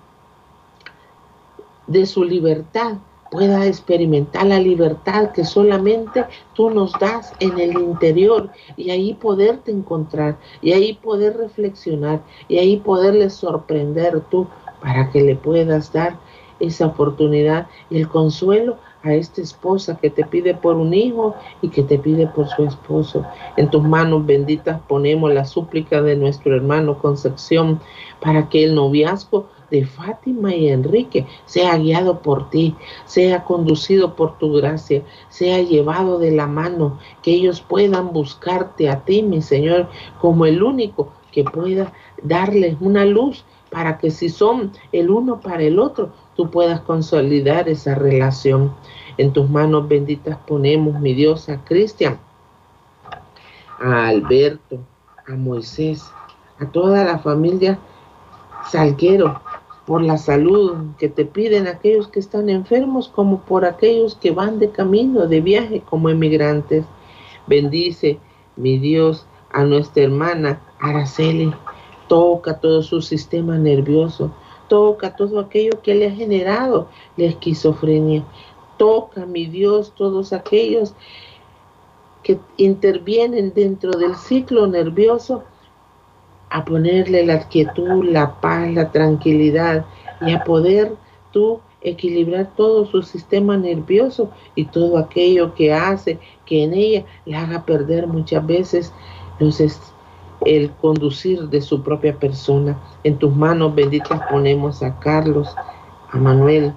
de 1.86 2.08
su 2.08 2.24
libertad, 2.24 2.98
pueda 3.32 3.66
experimentar 3.66 4.46
la 4.46 4.60
libertad 4.60 5.32
que 5.32 5.44
solamente 5.44 6.26
tú 6.54 6.70
nos 6.70 6.94
das 7.00 7.34
en 7.40 7.60
el 7.60 7.74
interior 7.74 8.50
y 8.76 8.90
ahí 8.90 9.14
poderte 9.14 9.72
encontrar 9.72 10.38
y 10.62 10.74
ahí 10.74 10.94
poder 10.94 11.38
reflexionar 11.38 12.22
y 12.48 12.58
ahí 12.58 12.78
poderle 12.78 13.30
sorprender 13.30 14.22
tú 14.30 14.48
para 14.82 15.10
que 15.12 15.22
le 15.22 15.36
puedas 15.36 15.92
dar 15.92 16.18
esa 16.60 16.88
oportunidad 16.88 17.68
y 17.90 17.98
el 17.98 18.08
consuelo 18.08 18.78
a 19.04 19.14
esta 19.14 19.42
esposa 19.42 19.98
que 20.02 20.10
te 20.10 20.26
pide 20.26 20.56
por 20.56 20.76
un 20.76 20.94
hijo 20.94 21.36
y 21.62 21.70
que 21.70 21.84
te 21.84 22.00
pide 22.00 22.28
por 22.28 22.48
su 22.48 22.64
esposo. 22.66 23.26
En 23.56 23.70
tus 23.70 23.84
manos 23.84 24.26
benditas 24.26 24.82
ponemos 24.88 25.32
la 25.34 25.46
súplica 25.46 26.02
de 26.02 26.16
nuestro 26.16 26.56
hermano 26.56 26.98
Concepción 26.98 27.80
para 28.20 28.50
que 28.50 28.64
el 28.64 28.76
noviazgo 28.76 29.48
de 29.70 29.86
Fátima 29.86 30.54
y 30.54 30.70
Enrique 30.70 31.26
sea 31.46 31.78
guiado 31.78 32.22
por 32.22 32.50
ti, 32.50 32.76
sea 33.06 33.44
conducido 33.44 34.16
por 34.16 34.38
tu 34.38 34.54
gracia, 34.54 35.04
sea 35.30 35.62
llevado 35.62 36.20
de 36.20 36.32
la 36.32 36.48
mano, 36.48 37.00
que 37.22 37.32
ellos 37.32 37.62
puedan 37.62 38.14
buscarte 38.14 38.90
a 38.90 39.04
ti, 39.04 39.24
mi 39.24 39.42
Señor, 39.42 39.90
como 40.20 40.46
el 40.46 40.64
único 40.64 41.12
que 41.32 41.44
pueda 41.44 41.94
darles 42.24 42.78
una 42.80 43.06
luz 43.06 43.46
para 43.70 43.98
que 43.98 44.12
si 44.12 44.30
son 44.30 44.72
el 44.92 45.10
uno 45.10 45.40
para 45.42 45.64
el 45.64 45.80
otro, 45.80 46.12
tú 46.36 46.50
puedas 46.50 46.82
consolidar 46.82 47.68
esa 47.68 47.96
relación. 47.96 48.74
En 49.18 49.34
tus 49.34 49.50
manos 49.50 49.88
benditas 49.88 50.38
ponemos, 50.48 51.00
mi 51.00 51.14
Dios, 51.14 51.50
a 51.50 51.64
Cristian, 51.66 52.20
a 53.80 54.08
Alberto, 54.08 54.80
a 55.28 55.36
Moisés, 55.36 56.10
a 56.60 56.66
toda 56.68 57.04
la 57.04 57.20
familia 57.20 57.78
Salguero, 58.70 59.42
por 59.88 60.04
la 60.04 60.18
salud 60.18 60.76
que 61.00 61.08
te 61.08 61.24
piden 61.24 61.66
aquellos 61.66 62.10
que 62.10 62.20
están 62.20 62.50
enfermos, 62.50 63.08
como 63.08 63.40
por 63.40 63.64
aquellos 63.64 64.16
que 64.16 64.32
van 64.32 64.60
de 64.60 64.70
camino, 64.70 65.28
de 65.28 65.40
viaje 65.40 65.82
como 65.90 66.10
emigrantes. 66.10 66.84
Bendice, 67.48 68.20
mi 68.58 68.78
Dios, 68.78 69.26
a 69.50 69.64
nuestra 69.64 70.04
hermana 70.04 70.62
Araceli. 70.82 71.54
Toca 72.10 72.60
todo 72.60 72.84
su 72.84 73.02
sistema 73.02 73.58
nervioso. 73.58 74.30
Toca 74.68 75.16
todo 75.16 75.40
aquello 75.40 75.82
que 75.82 75.96
le 75.96 76.08
ha 76.08 76.12
generado 76.12 76.90
la 77.16 77.28
esquizofrenia. 77.28 78.26
Toca, 78.76 79.26
mi 79.26 79.46
Dios, 79.46 79.94
todos 79.96 80.34
aquellos 80.34 80.96
que 82.24 82.38
intervienen 82.58 83.54
dentro 83.56 83.92
del 83.92 84.16
ciclo 84.16 84.68
nervioso 84.68 85.44
a 86.50 86.64
ponerle 86.66 87.26
la 87.26 87.48
quietud, 87.48 88.06
la 88.06 88.40
paz, 88.40 88.72
la 88.72 88.92
tranquilidad 88.92 89.86
y 90.22 90.34
a 90.34 90.44
poder 90.44 90.94
tú 91.32 91.60
equilibrar 91.82 92.52
todo 92.56 92.86
su 92.86 93.04
sistema 93.04 93.58
nervioso 93.58 94.32
y 94.56 94.66
todo 94.66 94.98
aquello 94.98 95.54
que 95.54 95.74
hace 95.74 96.20
que 96.46 96.64
en 96.64 96.74
ella 96.74 97.06
le 97.26 97.36
haga 97.36 97.66
perder 97.66 98.08
muchas 98.08 98.46
veces 98.46 98.94
los 99.40 99.62
el 100.46 100.72
conducir 100.72 101.50
de 101.50 101.62
su 101.62 101.82
propia 101.82 102.18
persona. 102.18 102.78
En 103.04 103.18
tus 103.18 103.36
manos 103.36 103.74
benditas 103.74 104.22
ponemos 104.30 104.84
a 104.84 104.98
Carlos, 105.00 105.54
a 106.12 106.18
Manuel, 106.18 106.74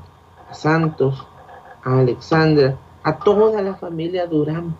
a 0.48 0.54
Santos, 0.54 1.26
a 1.84 1.98
Alexandra, 1.98 2.76
a 3.02 3.18
toda 3.18 3.62
la 3.62 3.74
familia 3.74 4.26
Durán. 4.26 4.74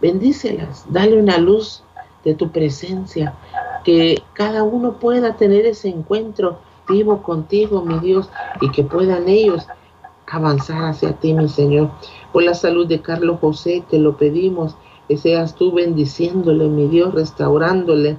Bendícelas, 0.00 0.84
dale 0.90 1.18
una 1.18 1.38
luz 1.38 1.82
de 2.24 2.34
tu 2.34 2.50
presencia, 2.50 3.34
que 3.84 4.22
cada 4.34 4.62
uno 4.62 4.94
pueda 4.98 5.36
tener 5.36 5.66
ese 5.66 5.88
encuentro 5.88 6.58
vivo 6.88 7.22
contigo, 7.22 7.82
mi 7.82 7.98
Dios, 8.00 8.28
y 8.60 8.70
que 8.70 8.84
puedan 8.84 9.28
ellos 9.28 9.66
avanzar 10.26 10.84
hacia 10.84 11.12
ti, 11.12 11.34
mi 11.34 11.48
Señor. 11.48 11.90
Por 12.32 12.42
la 12.42 12.54
salud 12.54 12.86
de 12.86 13.00
Carlos 13.00 13.38
José, 13.40 13.84
te 13.90 13.98
lo 13.98 14.16
pedimos, 14.16 14.76
que 15.08 15.16
seas 15.16 15.54
tú 15.54 15.72
bendiciéndole, 15.72 16.68
mi 16.68 16.88
Dios, 16.88 17.14
restaurándole, 17.14 18.18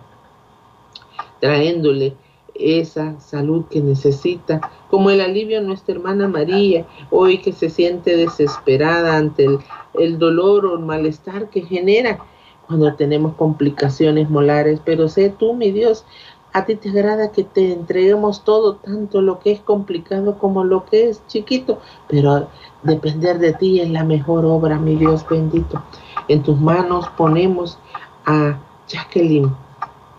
trayéndole 1.40 2.16
esa 2.56 3.20
salud 3.20 3.66
que 3.70 3.82
necesita, 3.82 4.62
como 4.90 5.10
el 5.10 5.22
alivio 5.22 5.58
a 5.58 5.64
nuestra 5.64 5.96
hermana 5.96 6.28
María, 6.28 6.86
hoy 7.10 7.40
que 7.40 7.52
se 7.52 7.70
siente 7.70 8.16
desesperada 8.16 9.18
ante 9.18 9.46
el, 9.46 9.60
el 9.96 10.20
dolor 10.20 10.68
o 10.68 10.76
el 10.76 10.86
malestar 10.86 11.50
que 11.50 11.62
genera 11.62 12.20
cuando 12.68 12.94
tenemos 12.96 13.36
complicaciones 13.36 14.30
molares, 14.30 14.80
pero 14.84 15.10
sé 15.10 15.30
tú, 15.30 15.54
mi 15.54 15.72
Dios, 15.72 16.06
a 16.54 16.66
ti 16.66 16.76
te 16.76 16.90
agrada 16.90 17.32
que 17.32 17.44
te 17.44 17.74
entreguemos 17.74 18.44
todo, 18.44 18.76
tanto 18.76 19.22
lo 19.22 19.40
que 19.40 19.52
es 19.52 19.60
complicado 19.60 20.38
como 20.38 20.64
lo 20.64 20.86
que 20.86 21.10
es 21.10 21.26
chiquito, 21.28 21.80
pero 22.08 22.48
depender 22.84 23.40
de 23.40 23.54
ti 23.54 23.82
es 23.82 23.90
la 23.90 24.04
mejor 24.04 24.46
obra, 24.46 24.78
mi 24.78 24.96
Dios 24.96 25.26
bendito. 25.28 25.82
En 26.28 26.44
tus 26.44 26.60
manos 26.60 27.08
ponemos 27.18 27.80
a 28.26 28.60
Jacqueline 28.88 29.52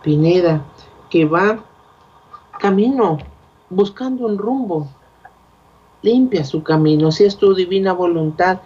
Pineda, 0.03 0.65
que 1.09 1.25
va 1.25 1.65
camino, 2.59 3.19
buscando 3.71 4.27
un 4.27 4.37
rumbo. 4.37 4.89
Limpia 6.03 6.45
su 6.45 6.63
camino, 6.63 7.13
si 7.13 7.25
es 7.25 7.37
tu 7.37 7.55
divina 7.55 7.93
voluntad, 7.93 8.61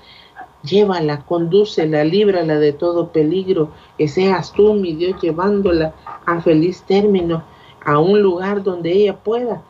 llévala, 0.69 1.25
condúcela, 1.25 2.05
líbrala 2.05 2.59
de 2.59 2.73
todo 2.73 3.09
peligro, 3.09 3.71
que 3.97 4.09
seas 4.09 4.53
tú, 4.53 4.75
mi 4.75 4.95
Dios, 4.95 5.21
llevándola 5.21 5.95
a 6.27 6.41
feliz 6.41 6.83
término, 6.83 7.43
a 7.85 7.99
un 7.99 8.23
lugar 8.23 8.63
donde 8.63 8.93
ella 8.93 9.17
pueda 9.17 9.63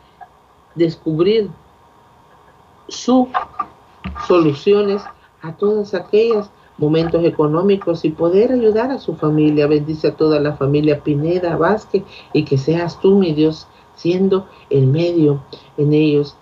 descubrir 0.75 1.49
sus 2.87 3.27
soluciones 4.27 5.01
a 5.41 5.53
todas 5.53 5.93
aquellas 5.93 6.49
momentos 6.77 7.23
económicos 7.25 8.05
y 8.05 8.09
poder 8.09 8.51
ayudar 8.51 8.91
a 8.91 8.99
su 8.99 9.15
familia. 9.15 9.67
Bendice 9.67 10.07
a 10.07 10.15
toda 10.15 10.39
la 10.39 10.53
familia 10.53 11.03
Pineda 11.03 11.57
Vázquez 11.57 12.03
y 12.33 12.45
que 12.45 12.57
seas 12.57 12.99
tú, 12.99 13.17
mi 13.17 13.33
Dios, 13.33 13.67
siendo 13.95 14.47
el 14.69 14.87
medio 14.87 15.43
en 15.77 15.93
ellos. 15.93 16.35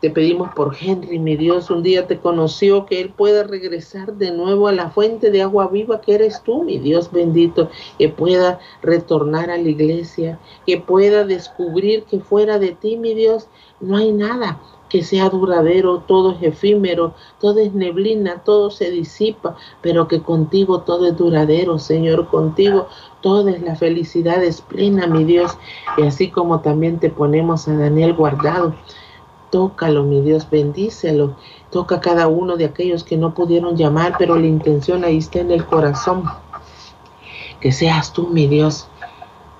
Te 0.00 0.08
pedimos 0.08 0.48
por 0.54 0.74
Henry, 0.80 1.18
mi 1.18 1.36
Dios, 1.36 1.70
un 1.70 1.82
día 1.82 2.06
te 2.06 2.18
conoció, 2.18 2.86
que 2.86 3.02
él 3.02 3.10
pueda 3.10 3.42
regresar 3.42 4.14
de 4.14 4.30
nuevo 4.30 4.66
a 4.66 4.72
la 4.72 4.88
fuente 4.88 5.30
de 5.30 5.42
agua 5.42 5.68
viva 5.68 6.00
que 6.00 6.14
eres 6.14 6.42
tú, 6.42 6.64
mi 6.64 6.78
Dios 6.78 7.12
bendito, 7.12 7.68
que 7.98 8.08
pueda 8.08 8.58
retornar 8.80 9.50
a 9.50 9.58
la 9.58 9.68
iglesia, 9.68 10.38
que 10.66 10.78
pueda 10.78 11.24
descubrir 11.24 12.04
que 12.04 12.18
fuera 12.18 12.58
de 12.58 12.72
ti, 12.72 12.96
mi 12.96 13.12
Dios, 13.12 13.48
no 13.80 13.98
hay 13.98 14.10
nada 14.10 14.58
que 14.88 15.04
sea 15.04 15.28
duradero, 15.28 16.02
todo 16.06 16.32
es 16.32 16.42
efímero, 16.42 17.14
todo 17.38 17.60
es 17.60 17.74
neblina, 17.74 18.42
todo 18.42 18.70
se 18.70 18.90
disipa, 18.90 19.56
pero 19.82 20.08
que 20.08 20.20
contigo 20.22 20.80
todo 20.80 21.06
es 21.06 21.16
duradero, 21.16 21.78
Señor, 21.78 22.26
contigo 22.28 22.88
toda 23.20 23.50
es 23.52 23.62
la 23.62 23.76
felicidad 23.76 24.42
es 24.42 24.62
plena, 24.62 25.06
mi 25.06 25.24
Dios, 25.24 25.56
y 25.96 26.02
así 26.02 26.28
como 26.28 26.60
también 26.60 26.98
te 26.98 27.10
ponemos 27.10 27.68
a 27.68 27.76
Daniel 27.76 28.14
guardado. 28.14 28.74
Tócalo, 29.50 30.04
mi 30.04 30.20
Dios, 30.20 30.48
bendícelo. 30.48 31.36
Toca 31.70 31.96
a 31.96 32.00
cada 32.00 32.28
uno 32.28 32.56
de 32.56 32.64
aquellos 32.64 33.04
que 33.04 33.16
no 33.16 33.34
pudieron 33.34 33.76
llamar, 33.76 34.14
pero 34.18 34.36
la 34.36 34.46
intención 34.46 35.04
ahí 35.04 35.18
está 35.18 35.40
en 35.40 35.50
el 35.50 35.64
corazón. 35.66 36.24
Que 37.60 37.72
seas 37.72 38.12
tú, 38.12 38.28
mi 38.28 38.46
Dios, 38.46 38.88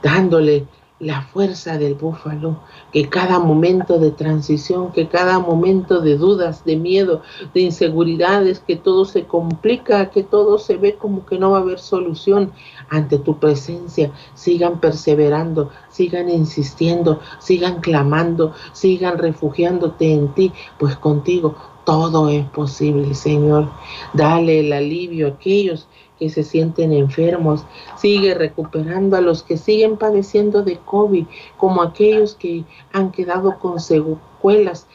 dándole 0.02 0.66
la 1.00 1.22
fuerza 1.22 1.78
del 1.78 1.94
búfalo, 1.94 2.60
que 2.92 3.08
cada 3.08 3.38
momento 3.38 3.98
de 3.98 4.10
transición, 4.10 4.92
que 4.92 5.08
cada 5.08 5.38
momento 5.38 6.00
de 6.00 6.18
dudas, 6.18 6.62
de 6.64 6.76
miedo, 6.76 7.22
de 7.54 7.62
inseguridades, 7.62 8.60
que 8.60 8.76
todo 8.76 9.06
se 9.06 9.24
complica, 9.24 10.10
que 10.10 10.22
todo 10.22 10.58
se 10.58 10.76
ve 10.76 10.96
como 10.96 11.24
que 11.24 11.38
no 11.38 11.52
va 11.52 11.58
a 11.58 11.60
haber 11.62 11.78
solución 11.78 12.52
ante 12.90 13.18
tu 13.18 13.38
presencia, 13.38 14.12
sigan 14.34 14.78
perseverando, 14.78 15.70
sigan 15.88 16.28
insistiendo, 16.28 17.20
sigan 17.38 17.80
clamando, 17.80 18.52
sigan 18.72 19.16
refugiándote 19.16 20.12
en 20.12 20.28
ti, 20.34 20.52
pues 20.78 20.96
contigo 20.96 21.54
todo 21.86 22.28
es 22.28 22.44
posible, 22.50 23.14
Señor. 23.14 23.70
Dale 24.12 24.60
el 24.60 24.72
alivio 24.72 25.26
a 25.26 25.30
aquellos 25.30 25.88
que 26.20 26.28
se 26.28 26.44
sienten 26.44 26.92
enfermos, 26.92 27.64
sigue 27.96 28.34
recuperando 28.34 29.16
a 29.16 29.22
los 29.22 29.42
que 29.42 29.56
siguen 29.56 29.96
padeciendo 29.96 30.62
de 30.62 30.76
COVID, 30.76 31.24
como 31.56 31.80
aquellos 31.82 32.34
que 32.34 32.64
han 32.92 33.10
quedado 33.10 33.58
con 33.58 33.80
secuelas 33.80 34.86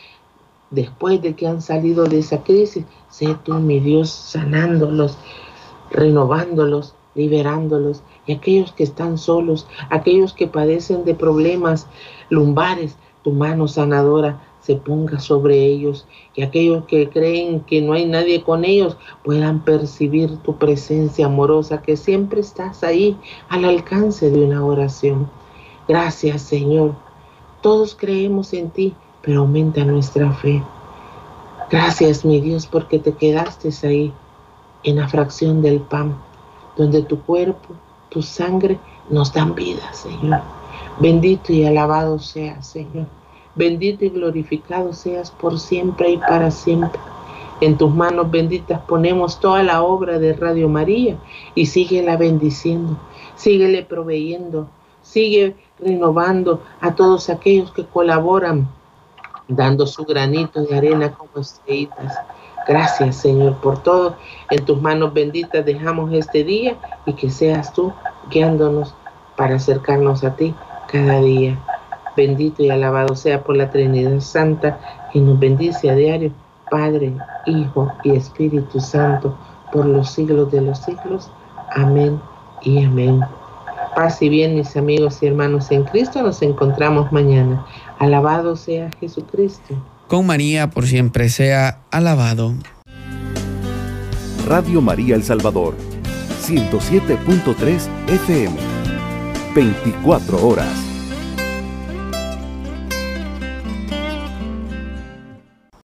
después 0.69 1.21
de 1.23 1.35
que 1.35 1.47
han 1.47 1.61
salido 1.61 2.05
de 2.05 2.19
esa 2.19 2.43
crisis. 2.43 2.85
Sé 3.09 3.35
tú, 3.43 3.55
mi 3.55 3.79
Dios, 3.79 4.11
sanándolos, 4.11 5.17
renovándolos, 5.89 6.93
liberándolos. 7.15 8.03
Y 8.27 8.33
aquellos 8.33 8.71
que 8.73 8.83
están 8.83 9.17
solos, 9.17 9.67
aquellos 9.89 10.33
que 10.33 10.47
padecen 10.47 11.05
de 11.05 11.15
problemas 11.15 11.87
lumbares, 12.29 12.97
tu 13.23 13.31
mano 13.31 13.67
sanadora 13.67 14.41
se 14.65 14.75
ponga 14.75 15.19
sobre 15.19 15.63
ellos, 15.63 16.07
que 16.33 16.43
aquellos 16.43 16.85
que 16.85 17.07
creen 17.07 17.59
que 17.59 17.83
no 17.83 17.93
hay 17.93 18.07
nadie 18.07 18.41
con 18.41 18.65
ellos 18.65 18.97
puedan 19.23 19.59
percibir 19.59 20.37
tu 20.37 20.55
presencia 20.55 21.27
amorosa, 21.27 21.83
que 21.83 21.95
siempre 21.95 22.41
estás 22.41 22.83
ahí 22.83 23.15
al 23.49 23.63
alcance 23.65 24.31
de 24.31 24.43
una 24.43 24.65
oración. 24.65 25.29
Gracias 25.87 26.41
Señor. 26.41 26.95
Todos 27.61 27.95
creemos 27.95 28.53
en 28.53 28.71
ti, 28.71 28.95
pero 29.21 29.41
aumenta 29.41 29.85
nuestra 29.85 30.31
fe. 30.33 30.63
Gracias 31.69 32.25
mi 32.25 32.41
Dios 32.41 32.65
porque 32.65 32.97
te 32.97 33.13
quedaste 33.13 33.69
ahí 33.83 34.11
en 34.83 34.95
la 34.95 35.07
fracción 35.07 35.61
del 35.61 35.79
pan, 35.79 36.15
donde 36.75 37.03
tu 37.03 37.21
cuerpo, 37.21 37.75
tu 38.09 38.23
sangre 38.23 38.79
nos 39.11 39.31
dan 39.31 39.53
vida, 39.53 39.93
Señor. 39.93 40.41
Bendito 40.99 41.53
y 41.53 41.65
alabado 41.65 42.17
sea, 42.17 42.63
Señor. 42.63 43.05
Bendito 43.55 44.03
y 44.03 44.09
glorificado 44.09 44.93
seas 44.93 45.31
por 45.31 45.59
siempre 45.59 46.09
y 46.11 46.17
para 46.17 46.51
siempre. 46.51 46.99
En 47.61 47.77
tus 47.77 47.93
manos 47.93 48.29
benditas 48.29 48.81
ponemos 48.81 49.39
toda 49.39 49.63
la 49.63 49.81
obra 49.81 50.19
de 50.19 50.33
Radio 50.33 50.67
María 50.67 51.15
y 51.55 51.67
síguela 51.67 52.17
bendiciendo, 52.17 52.97
síguele 53.35 53.83
proveyendo, 53.83 54.67
sigue 55.01 55.55
renovando 55.79 56.61
a 56.81 56.95
todos 56.95 57.29
aquellos 57.29 57.71
que 57.71 57.85
colaboran, 57.85 58.67
dando 59.47 59.87
su 59.87 60.03
granito 60.03 60.61
de 60.63 60.75
arena 60.75 61.13
como 61.13 61.29
estrellitas. 61.39 62.13
Gracias 62.67 63.15
Señor 63.15 63.55
por 63.61 63.81
todo. 63.81 64.17
En 64.49 64.65
tus 64.65 64.81
manos 64.81 65.13
benditas 65.13 65.65
dejamos 65.65 66.11
este 66.11 66.43
día 66.43 66.75
y 67.05 67.13
que 67.13 67.29
seas 67.29 67.71
tú 67.71 67.93
guiándonos 68.29 68.93
para 69.37 69.55
acercarnos 69.55 70.25
a 70.25 70.35
ti 70.35 70.53
cada 70.91 71.21
día. 71.21 71.57
Bendito 72.15 72.63
y 72.63 72.69
alabado 72.69 73.15
sea 73.15 73.43
por 73.43 73.57
la 73.57 73.69
Trinidad 73.69 74.19
Santa, 74.19 74.79
que 75.11 75.19
nos 75.19 75.39
bendice 75.39 75.89
a 75.89 75.95
diario, 75.95 76.31
Padre, 76.71 77.13
Hijo 77.45 77.91
y 78.03 78.15
Espíritu 78.15 78.79
Santo, 78.79 79.37
por 79.71 79.85
los 79.85 80.11
siglos 80.11 80.51
de 80.51 80.61
los 80.61 80.79
siglos. 80.79 81.29
Amén 81.71 82.19
y 82.61 82.83
amén. 82.83 83.21
Paz 83.95 84.21
y 84.21 84.29
bien, 84.29 84.55
mis 84.55 84.75
amigos 84.75 85.21
y 85.21 85.27
hermanos 85.27 85.71
en 85.71 85.83
Cristo, 85.83 86.21
nos 86.21 86.41
encontramos 86.41 87.11
mañana. 87.11 87.65
Alabado 87.99 88.55
sea 88.55 88.89
Jesucristo. 88.99 89.75
Con 90.07 90.27
María 90.27 90.69
por 90.69 90.85
siempre 90.85 91.29
sea 91.29 91.79
alabado. 91.91 92.53
Radio 94.47 94.81
María 94.81 95.15
El 95.15 95.23
Salvador, 95.23 95.75
107.3 96.43 97.87
FM, 98.07 98.55
24 99.55 100.47
horas. 100.47 100.84